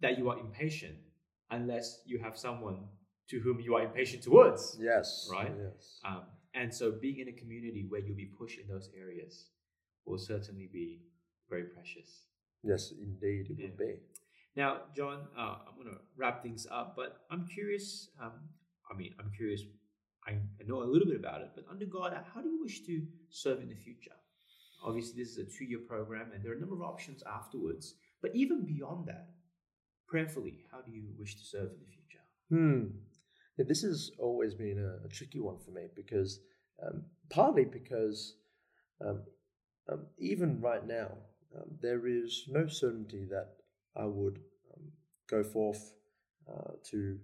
that 0.00 0.18
you 0.18 0.28
are 0.30 0.38
impatient 0.38 0.96
unless 1.50 2.00
you 2.04 2.18
have 2.18 2.36
someone 2.36 2.80
to 3.28 3.40
whom 3.40 3.60
you 3.60 3.74
are 3.76 3.82
impatient 3.82 4.22
towards, 4.22 4.76
Yes. 4.80 5.28
Right? 5.32 5.52
Yes. 5.56 6.00
um, 6.04 6.22
and 6.54 6.72
so 6.72 6.92
being 6.92 7.18
in 7.18 7.28
a 7.28 7.32
community 7.32 7.84
where 7.88 8.00
you'll 8.00 8.16
be 8.16 8.30
pushed 8.38 8.58
in 8.58 8.66
those 8.68 8.90
areas 8.98 9.46
will 10.06 10.18
certainly 10.18 10.68
be 10.72 11.00
very 11.50 11.64
precious. 11.64 12.22
yes, 12.62 12.92
indeed, 12.92 13.46
it 13.50 13.56
would 13.60 13.78
Yeah. 13.78 13.86
be. 13.86 14.00
Now, 14.56 14.86
John, 14.96 15.28
uh, 15.36 15.58
I'm 15.68 15.74
going 15.76 15.88
to 15.94 16.00
wrap 16.16 16.42
things 16.42 16.66
up, 16.70 16.96
but 16.96 17.24
I'm 17.30 17.46
curious. 17.46 18.10
Um, 18.20 18.48
I 18.90 18.96
mean, 18.96 19.14
I'm 19.20 19.30
curious. 19.36 19.62
I, 20.26 20.32
I 20.32 20.62
know 20.66 20.82
a 20.82 20.90
little 20.92 21.06
bit 21.06 21.16
about 21.20 21.42
it, 21.42 21.50
but 21.54 21.64
under 21.68 21.84
God, 21.86 22.12
how 22.34 22.40
do 22.40 22.48
you 22.48 22.60
wish 22.62 22.84
to 22.86 23.06
serve 23.28 23.60
in 23.60 23.68
the 23.68 23.76
future? 23.76 24.16
Obviously, 24.84 25.22
this 25.22 25.32
is 25.36 25.38
a 25.38 25.44
two 25.44 25.64
year 25.64 25.78
program, 25.86 26.32
and 26.32 26.42
there 26.42 26.52
are 26.52 26.56
a 26.56 26.58
number 26.60 26.74
of 26.74 26.82
options 26.82 27.22
afterwards. 27.24 27.94
But 28.22 28.34
even 28.34 28.64
beyond 28.64 29.06
that, 29.06 29.28
prayerfully, 30.08 30.64
how 30.72 30.80
do 30.80 30.90
you 30.90 31.04
wish 31.18 31.34
to 31.36 31.44
serve 31.44 31.70
in 31.72 31.80
the 31.80 31.86
future? 31.86 32.24
Hmm. 32.48 32.96
Yeah, 33.58 33.64
this 33.68 33.82
has 33.82 34.10
always 34.18 34.54
been 34.54 34.78
a, 34.78 35.04
a 35.06 35.08
tricky 35.08 35.40
one 35.40 35.58
for 35.58 35.70
me 35.70 35.88
because, 35.94 36.40
um, 36.82 37.04
partly 37.30 37.64
because 37.64 38.36
um, 39.04 39.22
um, 39.90 40.06
even 40.18 40.60
right 40.60 40.86
now, 40.86 41.12
um, 41.56 41.64
there 41.80 42.06
is 42.06 42.44
no 42.48 42.66
certainty 42.66 43.26
that 43.30 43.48
I 43.96 44.04
would 44.04 44.38
um, 44.74 44.82
go 45.28 45.42
forth 45.42 45.92
uh, 46.48 46.72
to 46.90 47.18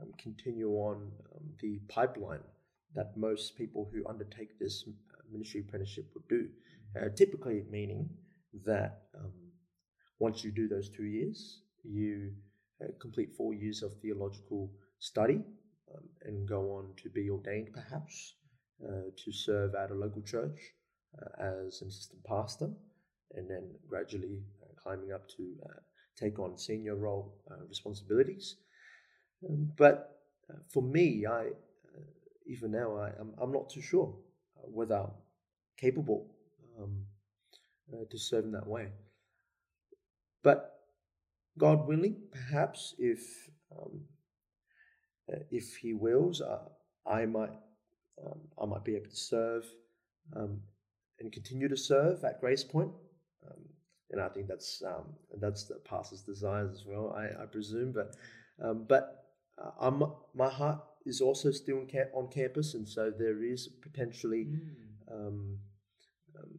um, 0.00 0.12
continue 0.18 0.70
on 0.70 1.10
um, 1.34 1.44
the 1.60 1.80
pipeline 1.88 2.44
that 2.94 3.16
most 3.16 3.56
people 3.56 3.90
who 3.92 4.06
undertake 4.06 4.58
this 4.58 4.84
uh, 4.86 5.22
ministry 5.32 5.60
apprenticeship 5.60 6.06
would 6.14 6.28
do. 6.28 6.48
Uh, 7.00 7.08
typically, 7.16 7.64
meaning 7.70 8.08
that 8.66 9.04
um, 9.18 9.32
once 10.18 10.44
you 10.44 10.52
do 10.52 10.68
those 10.68 10.90
two 10.90 11.04
years, 11.04 11.62
you 11.82 12.30
uh, 12.82 12.88
complete 13.00 13.32
four 13.34 13.54
years 13.54 13.82
of 13.82 13.92
theological 14.02 14.70
study 14.98 15.42
um, 15.94 16.02
and 16.24 16.46
go 16.46 16.76
on 16.76 16.92
to 17.02 17.08
be 17.08 17.30
ordained, 17.30 17.68
perhaps, 17.72 18.34
uh, 18.86 19.10
to 19.16 19.32
serve 19.32 19.74
at 19.74 19.90
a 19.90 19.94
local 19.94 20.22
church 20.22 20.60
as 21.38 21.82
an 21.82 21.88
assistant 21.88 22.24
pastor, 22.24 22.70
and 23.34 23.48
then 23.48 23.70
gradually 23.88 24.42
uh, 24.62 24.72
climbing 24.82 25.12
up 25.12 25.28
to 25.28 25.54
uh, 25.66 25.80
take 26.16 26.38
on 26.38 26.56
senior 26.58 26.96
role 26.96 27.34
uh, 27.50 27.64
responsibilities. 27.68 28.56
Um, 29.48 29.72
but 29.76 30.20
uh, 30.50 30.58
for 30.68 30.82
me, 30.82 31.26
I 31.26 31.46
uh, 31.46 32.10
even 32.46 32.72
now 32.72 32.96
I, 32.96 33.10
I'm, 33.20 33.32
I'm 33.40 33.52
not 33.52 33.70
too 33.70 33.82
sure 33.82 34.14
uh, 34.58 34.68
whether 34.68 34.96
I'm 34.96 35.10
capable 35.78 36.34
um, 36.80 37.04
uh, 37.92 38.04
to 38.10 38.18
serve 38.18 38.44
in 38.44 38.52
that 38.52 38.66
way. 38.66 38.88
But 40.42 40.80
God 41.58 41.86
willing, 41.86 42.16
perhaps 42.30 42.94
if 42.98 43.48
um, 43.70 44.00
uh, 45.32 45.38
if 45.50 45.76
He 45.76 45.94
wills, 45.94 46.40
uh, 46.40 46.68
I 47.06 47.26
might 47.26 47.52
um, 48.24 48.40
I 48.60 48.66
might 48.66 48.84
be 48.84 48.96
able 48.96 49.10
to 49.10 49.16
serve 49.16 49.64
um, 50.36 50.60
and 51.22 51.32
continue 51.32 51.68
to 51.68 51.76
serve 51.76 52.22
at 52.24 52.40
Grace 52.40 52.64
Point. 52.64 52.90
Um, 53.46 53.60
and 54.10 54.20
I 54.20 54.28
think 54.28 54.46
that's 54.46 54.82
um, 54.86 55.06
that's 55.40 55.64
the 55.64 55.76
pastor's 55.76 56.22
desires 56.22 56.72
as 56.72 56.84
well. 56.86 57.14
I, 57.16 57.42
I 57.42 57.46
presume, 57.46 57.92
but 57.92 58.14
um, 58.62 58.84
but 58.88 59.24
uh, 59.62 59.70
I'm, 59.80 60.02
my 60.34 60.50
heart 60.50 60.80
is 61.06 61.20
also 61.20 61.50
still 61.50 61.78
in 61.78 61.86
ca- 61.86 62.12
on 62.14 62.28
campus, 62.28 62.74
and 62.74 62.86
so 62.86 63.10
there 63.10 63.42
is 63.42 63.68
potentially 63.80 64.48
um, 65.10 65.58
um, 66.38 66.50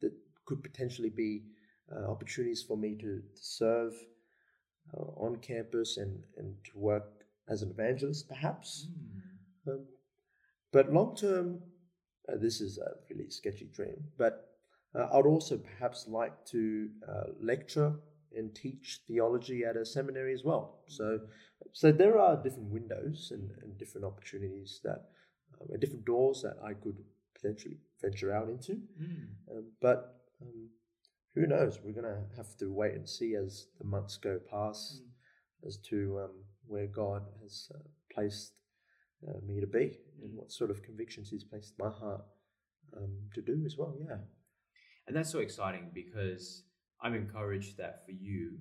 that 0.00 0.12
could 0.44 0.62
potentially 0.62 1.10
be 1.10 1.44
uh, 1.94 2.10
opportunities 2.10 2.62
for 2.62 2.76
me 2.76 2.96
to, 2.96 3.20
to 3.20 3.42
serve 3.42 3.92
uh, 4.96 5.02
on 5.16 5.36
campus 5.36 5.96
and, 5.98 6.18
and 6.36 6.54
to 6.64 6.78
work 6.78 7.24
as 7.48 7.62
an 7.62 7.70
evangelist, 7.70 8.28
perhaps. 8.28 8.88
Mm. 9.66 9.72
Um, 9.72 9.86
but 10.72 10.92
long 10.92 11.14
term, 11.14 11.60
uh, 12.28 12.36
this 12.40 12.60
is 12.60 12.78
a 12.78 12.92
really 13.10 13.30
sketchy 13.30 13.66
dream, 13.66 14.02
but 14.18 14.50
uh, 14.94 15.08
I'd 15.12 15.26
also 15.26 15.58
perhaps 15.58 16.06
like 16.08 16.44
to 16.46 16.88
uh, 17.08 17.24
lecture 17.40 17.94
and 18.36 18.54
teach 18.54 19.00
theology 19.06 19.64
at 19.64 19.76
a 19.76 19.84
seminary 19.84 20.34
as 20.34 20.44
well. 20.44 20.80
So, 20.88 21.20
so 21.72 21.92
there 21.92 22.18
are 22.18 22.36
different 22.42 22.70
windows 22.70 23.30
and, 23.32 23.50
and 23.62 23.78
different 23.78 24.04
opportunities 24.04 24.80
that, 24.84 25.04
um, 25.60 25.78
different 25.80 26.04
doors 26.04 26.42
that 26.42 26.56
I 26.64 26.74
could 26.74 26.96
potentially 27.34 27.78
venture 28.00 28.34
out 28.34 28.48
into. 28.48 28.72
Mm. 29.00 29.26
Um, 29.50 29.64
but 29.80 30.20
um, 30.42 30.68
who 31.34 31.46
knows? 31.46 31.80
We're 31.82 31.92
going 31.92 32.04
to 32.04 32.22
have 32.36 32.56
to 32.58 32.72
wait 32.72 32.94
and 32.94 33.08
see 33.08 33.34
as 33.34 33.66
the 33.78 33.84
months 33.84 34.16
go 34.16 34.40
past 34.50 35.02
as 35.66 35.76
to 35.88 36.20
um, 36.24 36.30
where 36.66 36.86
God 36.86 37.22
has 37.42 37.70
uh, 37.74 37.78
placed 38.12 38.52
uh, 39.28 39.38
me 39.46 39.60
to 39.60 39.66
be 39.66 39.98
and 40.22 40.34
what 40.34 40.52
sort 40.52 40.70
of 40.70 40.82
convictions 40.82 41.30
He's 41.30 41.44
placed 41.44 41.74
my 41.78 41.90
heart 41.90 42.22
um, 42.96 43.10
to 43.34 43.42
do 43.42 43.62
as 43.64 43.76
well. 43.76 43.94
Yeah. 43.98 44.16
And 45.06 45.16
that's 45.16 45.30
so 45.30 45.40
exciting 45.40 45.90
because 45.92 46.64
I'm 47.02 47.14
encouraged 47.14 47.76
that 47.76 48.04
for 48.06 48.12
you, 48.12 48.52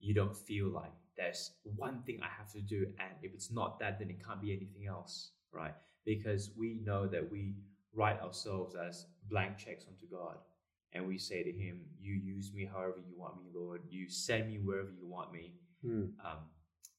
you 0.00 0.14
don't 0.14 0.36
feel 0.36 0.68
like 0.68 0.90
there's 1.16 1.52
one 1.76 2.02
thing 2.04 2.18
I 2.22 2.28
have 2.36 2.50
to 2.52 2.60
do, 2.60 2.86
and 2.98 3.10
if 3.22 3.32
it's 3.32 3.52
not 3.52 3.78
that, 3.80 3.98
then 3.98 4.10
it 4.10 4.24
can't 4.24 4.40
be 4.40 4.52
anything 4.52 4.86
else, 4.88 5.30
right? 5.52 5.74
Because 6.04 6.50
we 6.56 6.80
know 6.84 7.06
that 7.06 7.30
we 7.30 7.54
write 7.94 8.20
ourselves 8.20 8.74
as 8.74 9.06
blank 9.30 9.58
checks 9.58 9.84
unto 9.86 10.06
God, 10.10 10.38
and 10.92 11.06
we 11.06 11.18
say 11.18 11.42
to 11.42 11.52
Him, 11.52 11.80
You 12.00 12.14
use 12.14 12.52
me 12.52 12.68
however 12.70 12.96
you 12.98 13.14
want 13.16 13.36
me, 13.36 13.44
Lord. 13.54 13.82
You 13.88 14.08
send 14.08 14.48
me 14.48 14.58
wherever 14.58 14.90
you 14.90 15.06
want 15.06 15.32
me. 15.32 15.52
Mm. 15.86 16.10
Um, 16.24 16.38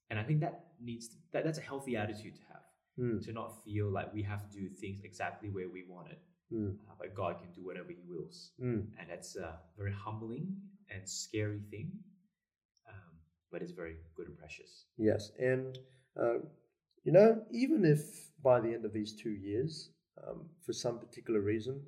and 0.09 0.19
I 0.19 0.23
think 0.23 0.41
that 0.41 0.65
needs 0.81 1.09
to, 1.09 1.15
that, 1.33 1.43
that's 1.43 1.57
a 1.57 1.61
healthy 1.61 1.97
attitude 1.97 2.35
to 2.35 2.41
have, 2.49 2.62
Mm. 2.99 3.23
to 3.25 3.31
not 3.33 3.63
feel 3.63 3.89
like 3.89 4.13
we 4.13 4.21
have 4.21 4.47
to 4.49 4.57
do 4.59 4.69
things 4.69 5.01
exactly 5.03 5.49
where 5.49 5.69
we 5.69 5.83
want 5.89 6.11
it, 6.11 6.19
Mm. 6.51 6.77
uh, 6.87 6.93
but 6.99 7.15
God 7.15 7.39
can 7.41 7.51
do 7.51 7.63
whatever 7.65 7.91
He 7.91 8.03
wills 8.07 8.51
Mm. 8.59 8.91
and 8.99 9.09
that's 9.09 9.35
a 9.35 9.59
very 9.75 9.91
humbling 9.93 10.45
and 10.89 11.09
scary 11.09 11.61
thing, 11.71 11.91
um, 12.87 13.19
but 13.51 13.61
it's 13.63 13.71
very 13.71 13.95
good 14.15 14.27
and 14.27 14.37
precious. 14.37 14.85
Yes. 14.97 15.31
And, 15.39 15.79
uh, 16.15 16.39
you 17.03 17.11
know, 17.11 17.43
even 17.51 17.83
if 17.85 18.31
by 18.43 18.59
the 18.59 18.71
end 18.73 18.85
of 18.85 18.93
these 18.93 19.13
two 19.15 19.31
years, 19.31 19.89
um, 20.23 20.49
for 20.65 20.73
some 20.73 20.99
particular 20.99 21.41
reason, 21.41 21.83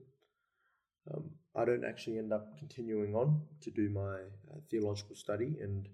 um, 1.11 1.29
I 1.55 1.65
don't 1.65 1.85
actually 1.85 2.17
end 2.17 2.33
up 2.33 2.57
continuing 2.57 3.15
on 3.15 3.47
to 3.61 3.69
do 3.71 3.89
my 3.89 4.15
uh, 4.51 4.59
theological 4.71 5.15
study 5.15 5.57
and 5.61 5.87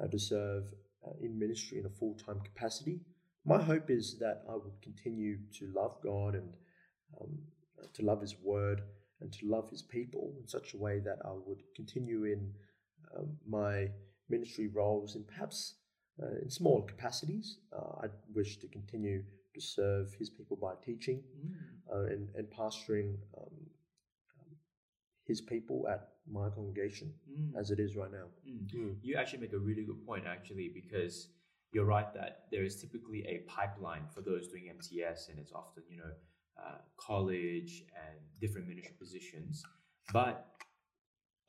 uh, 0.00 0.06
to 0.06 0.18
serve 0.18 0.72
uh, 1.04 1.12
in 1.20 1.38
ministry 1.38 1.78
in 1.78 1.86
a 1.86 1.90
full 1.90 2.14
time 2.14 2.40
capacity. 2.40 3.00
My 3.46 3.62
hope 3.62 3.90
is 3.90 4.18
that 4.20 4.42
I 4.48 4.54
would 4.54 4.80
continue 4.82 5.38
to 5.58 5.70
love 5.74 5.96
God 6.02 6.34
and 6.34 6.48
um, 7.20 7.38
to 7.92 8.02
love 8.02 8.20
His 8.20 8.36
Word 8.42 8.80
and 9.20 9.32
to 9.34 9.46
love 9.46 9.68
His 9.70 9.82
people 9.82 10.32
in 10.40 10.48
such 10.48 10.74
a 10.74 10.78
way 10.78 10.98
that 11.00 11.18
I 11.24 11.32
would 11.32 11.62
continue 11.76 12.24
in 12.24 12.52
um, 13.16 13.36
my 13.46 13.88
ministry 14.30 14.68
roles 14.68 15.14
and 15.14 15.26
perhaps 15.26 15.74
uh, 16.22 16.36
in 16.42 16.50
small 16.50 16.82
capacities. 16.82 17.58
Uh, 17.72 18.04
I 18.04 18.06
wish 18.34 18.58
to 18.58 18.68
continue 18.68 19.22
to 19.54 19.60
serve 19.60 20.14
His 20.18 20.30
people 20.30 20.56
by 20.56 20.72
teaching 20.84 21.22
uh, 21.92 22.04
and, 22.04 22.28
and 22.34 22.46
pastoring 22.48 23.16
um, 23.36 23.52
um, 24.40 24.56
His 25.26 25.40
people 25.42 25.86
at 25.90 26.08
my 26.30 26.48
congregation 26.48 27.12
Mm. 27.30 27.58
as 27.60 27.70
it 27.70 27.80
is 27.80 27.96
right 27.96 28.10
now. 28.12 28.26
Mm. 28.48 28.74
Mm. 28.74 28.96
You 29.02 29.16
actually 29.16 29.40
make 29.40 29.52
a 29.52 29.58
really 29.58 29.82
good 29.84 30.06
point, 30.06 30.24
actually, 30.26 30.70
because 30.72 31.28
you're 31.74 31.84
right 31.84 32.12
that 32.14 32.44
there 32.50 32.64
is 32.64 32.80
typically 32.80 33.24
a 33.26 33.44
pipeline 33.50 34.06
for 34.14 34.20
those 34.20 34.48
doing 34.48 34.68
MTS, 34.70 35.28
and 35.28 35.38
it's 35.38 35.52
often, 35.52 35.82
you 35.88 35.98
know, 35.98 36.12
uh, 36.62 36.78
college 36.96 37.82
and 37.96 38.18
different 38.40 38.68
ministry 38.68 38.94
positions. 38.98 39.62
But 40.12 40.46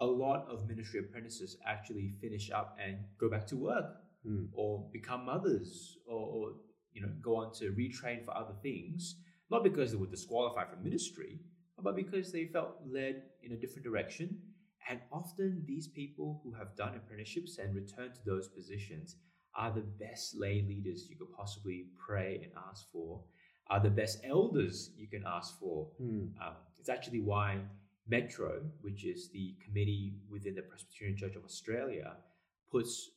a 0.01 0.05
lot 0.05 0.47
of 0.49 0.67
ministry 0.67 0.99
apprentices 0.99 1.57
actually 1.65 2.13
finish 2.21 2.49
up 2.51 2.77
and 2.83 2.97
go 3.19 3.29
back 3.29 3.45
to 3.47 3.55
work 3.55 4.01
Mm. 4.27 4.47
or 4.53 4.89
become 4.91 5.23
mothers 5.25 5.99
or, 6.07 6.17
or 6.19 6.53
you 6.93 7.01
know 7.03 7.11
go 7.21 7.35
on 7.35 7.53
to 7.59 7.65
retrain 7.73 8.25
for 8.25 8.35
other 8.35 8.55
things 8.63 9.17
not 9.51 9.63
because 9.63 9.91
they 9.91 9.97
were 9.97 10.07
disqualified 10.07 10.67
from 10.67 10.83
ministry 10.83 11.39
but 11.79 11.95
because 11.95 12.31
they 12.31 12.45
felt 12.45 12.71
led 12.87 13.21
in 13.43 13.51
a 13.51 13.55
different 13.55 13.83
direction 13.83 14.27
And 14.89 14.99
often 15.11 15.63
these 15.65 15.87
people 15.87 16.41
who 16.43 16.53
have 16.53 16.75
done 16.75 16.95
apprenticeships 16.95 17.59
and 17.59 17.75
returned 17.75 18.15
to 18.15 18.21
those 18.25 18.47
positions 18.47 19.17
are 19.55 19.71
the 19.71 19.81
best 19.81 20.35
lay 20.37 20.65
leaders 20.67 21.07
you 21.09 21.15
could 21.15 21.31
possibly 21.31 21.85
pray 21.97 22.41
and 22.43 22.51
ask 22.69 22.91
for, 22.91 23.21
are 23.69 23.79
the 23.79 23.89
best 23.89 24.19
elders 24.23 24.91
you 24.97 25.07
can 25.07 25.23
ask 25.25 25.59
for. 25.59 25.87
Mm. 26.01 26.29
Um, 26.41 26.55
it's 26.79 26.89
actually 26.89 27.21
why 27.21 27.59
Metro, 28.07 28.61
which 28.81 29.05
is 29.05 29.29
the 29.31 29.55
committee 29.65 30.13
within 30.29 30.53
the 30.53 30.61
Presbyterian 30.61 31.17
Church 31.17 31.35
of 31.35 31.43
Australia, 31.43 32.17
puts 32.71 33.09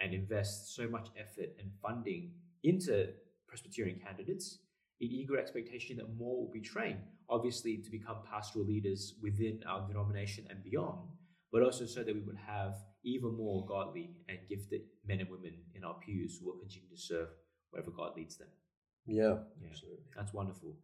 and 0.00 0.14
invests 0.14 0.76
so 0.76 0.88
much 0.88 1.08
effort 1.18 1.56
and 1.58 1.70
funding 1.82 2.30
into 2.62 3.08
Presbyterian 3.48 3.98
candidates 3.98 4.58
in 5.00 5.10
eager 5.10 5.38
expectation 5.38 5.96
that 5.96 6.16
more 6.16 6.36
will 6.36 6.52
be 6.52 6.60
trained, 6.60 7.00
obviously 7.28 7.78
to 7.78 7.90
become 7.90 8.18
pastoral 8.30 8.64
leaders 8.64 9.14
within 9.22 9.60
our 9.66 9.86
denomination 9.86 10.46
and 10.50 10.62
beyond, 10.62 11.08
but 11.52 11.62
also 11.62 11.86
so 11.86 12.02
that 12.02 12.14
we 12.14 12.20
would 12.20 12.38
have 12.46 12.74
even 13.04 13.36
more 13.36 13.64
godly 13.66 14.10
and 14.28 14.38
gifted 14.48 14.82
men 15.08 15.20
and 15.20 15.30
women 15.30 15.54
in 15.74 15.82
our 15.84 15.94
pews 15.94 16.38
who 16.38 16.46
will 16.46 16.58
continue 16.58 16.88
to 16.90 16.96
serve 16.96 17.28
wherever 17.70 17.90
God 17.90 18.12
leads 18.16 18.36
them. 18.36 18.48
Yeah, 19.06 19.38
Yeah. 19.60 19.68
absolutely. 19.70 20.04
That's 20.14 20.32
wonderful. 20.34 20.76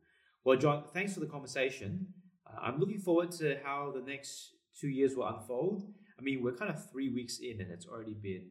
Well, 0.45 0.57
John, 0.59 0.85
thanks 0.93 1.15
for 1.15 1.21
the 1.21 1.27
conversation. 1.27 2.09
Uh, 2.47 2.59
I'm 2.61 2.79
looking 2.81 2.99
forward 2.99 3.31
to 3.33 3.59
how 3.63 3.93
the 3.93 4.01
next 4.01 4.55
two 4.81 4.89
years 4.89 5.15
will 5.15 5.27
unfold. 5.27 5.93
I 6.19 6.23
mean, 6.23 6.43
we're 6.43 6.53
kind 6.55 6.71
of 6.71 6.91
three 6.91 7.11
weeks 7.11 7.39
in, 7.39 7.61
and 7.61 7.71
it's 7.71 7.87
already 7.87 8.15
been 8.15 8.47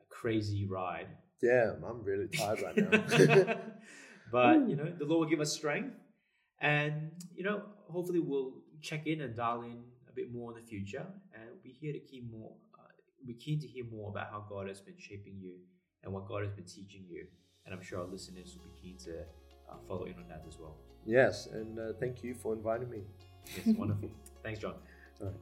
a 0.00 0.04
crazy 0.08 0.66
ride. 0.66 1.08
Yeah, 1.42 1.72
I'm 1.86 2.02
really 2.02 2.28
tired 2.28 2.62
right 2.62 2.76
now. 2.76 2.90
but 4.32 4.68
you 4.68 4.76
know, 4.76 4.92
the 4.98 5.04
Lord 5.04 5.20
will 5.20 5.30
give 5.30 5.40
us 5.40 5.52
strength, 5.52 5.94
and 6.60 7.10
you 7.34 7.44
know, 7.44 7.62
hopefully, 7.90 8.20
we'll 8.20 8.52
check 8.80 9.06
in 9.06 9.20
and 9.20 9.34
dial 9.36 9.62
in 9.62 9.84
a 10.08 10.12
bit 10.12 10.32
more 10.32 10.52
in 10.52 10.56
the 10.62 10.66
future, 10.66 11.06
and 11.34 11.42
we'll 11.50 11.62
be 11.62 11.70
here 11.72 11.92
to 11.92 11.98
keep 12.00 12.30
more. 12.30 12.52
We're 13.26 13.36
keen 13.38 13.60
to 13.60 13.66
hear 13.66 13.84
more 13.84 14.10
about 14.10 14.30
how 14.30 14.44
God 14.48 14.68
has 14.68 14.80
been 14.80 14.98
shaping 14.98 15.36
you 15.40 15.54
and 16.02 16.12
what 16.12 16.26
God 16.28 16.42
has 16.42 16.52
been 16.52 16.64
teaching 16.64 17.04
you, 17.08 17.26
and 17.64 17.74
I'm 17.74 17.82
sure 17.82 18.00
our 18.00 18.06
listeners 18.06 18.56
will 18.56 18.70
be 18.70 18.80
keen 18.80 18.98
to 19.06 19.20
uh, 19.70 19.76
follow 19.88 20.04
in 20.04 20.14
on 20.14 20.28
that 20.28 20.44
as 20.46 20.58
well. 20.58 20.76
yes, 21.06 21.46
and 21.46 21.78
uh, 21.78 21.92
thank 21.98 22.22
you 22.22 22.34
for 22.34 22.52
inviting 22.52 22.90
me. 22.90 23.02
Yes, 23.56 23.76
wonderful. 23.76 24.10
Thanks, 24.42 24.58
John. 24.60 24.74
All 25.20 25.26
right. 25.28 25.36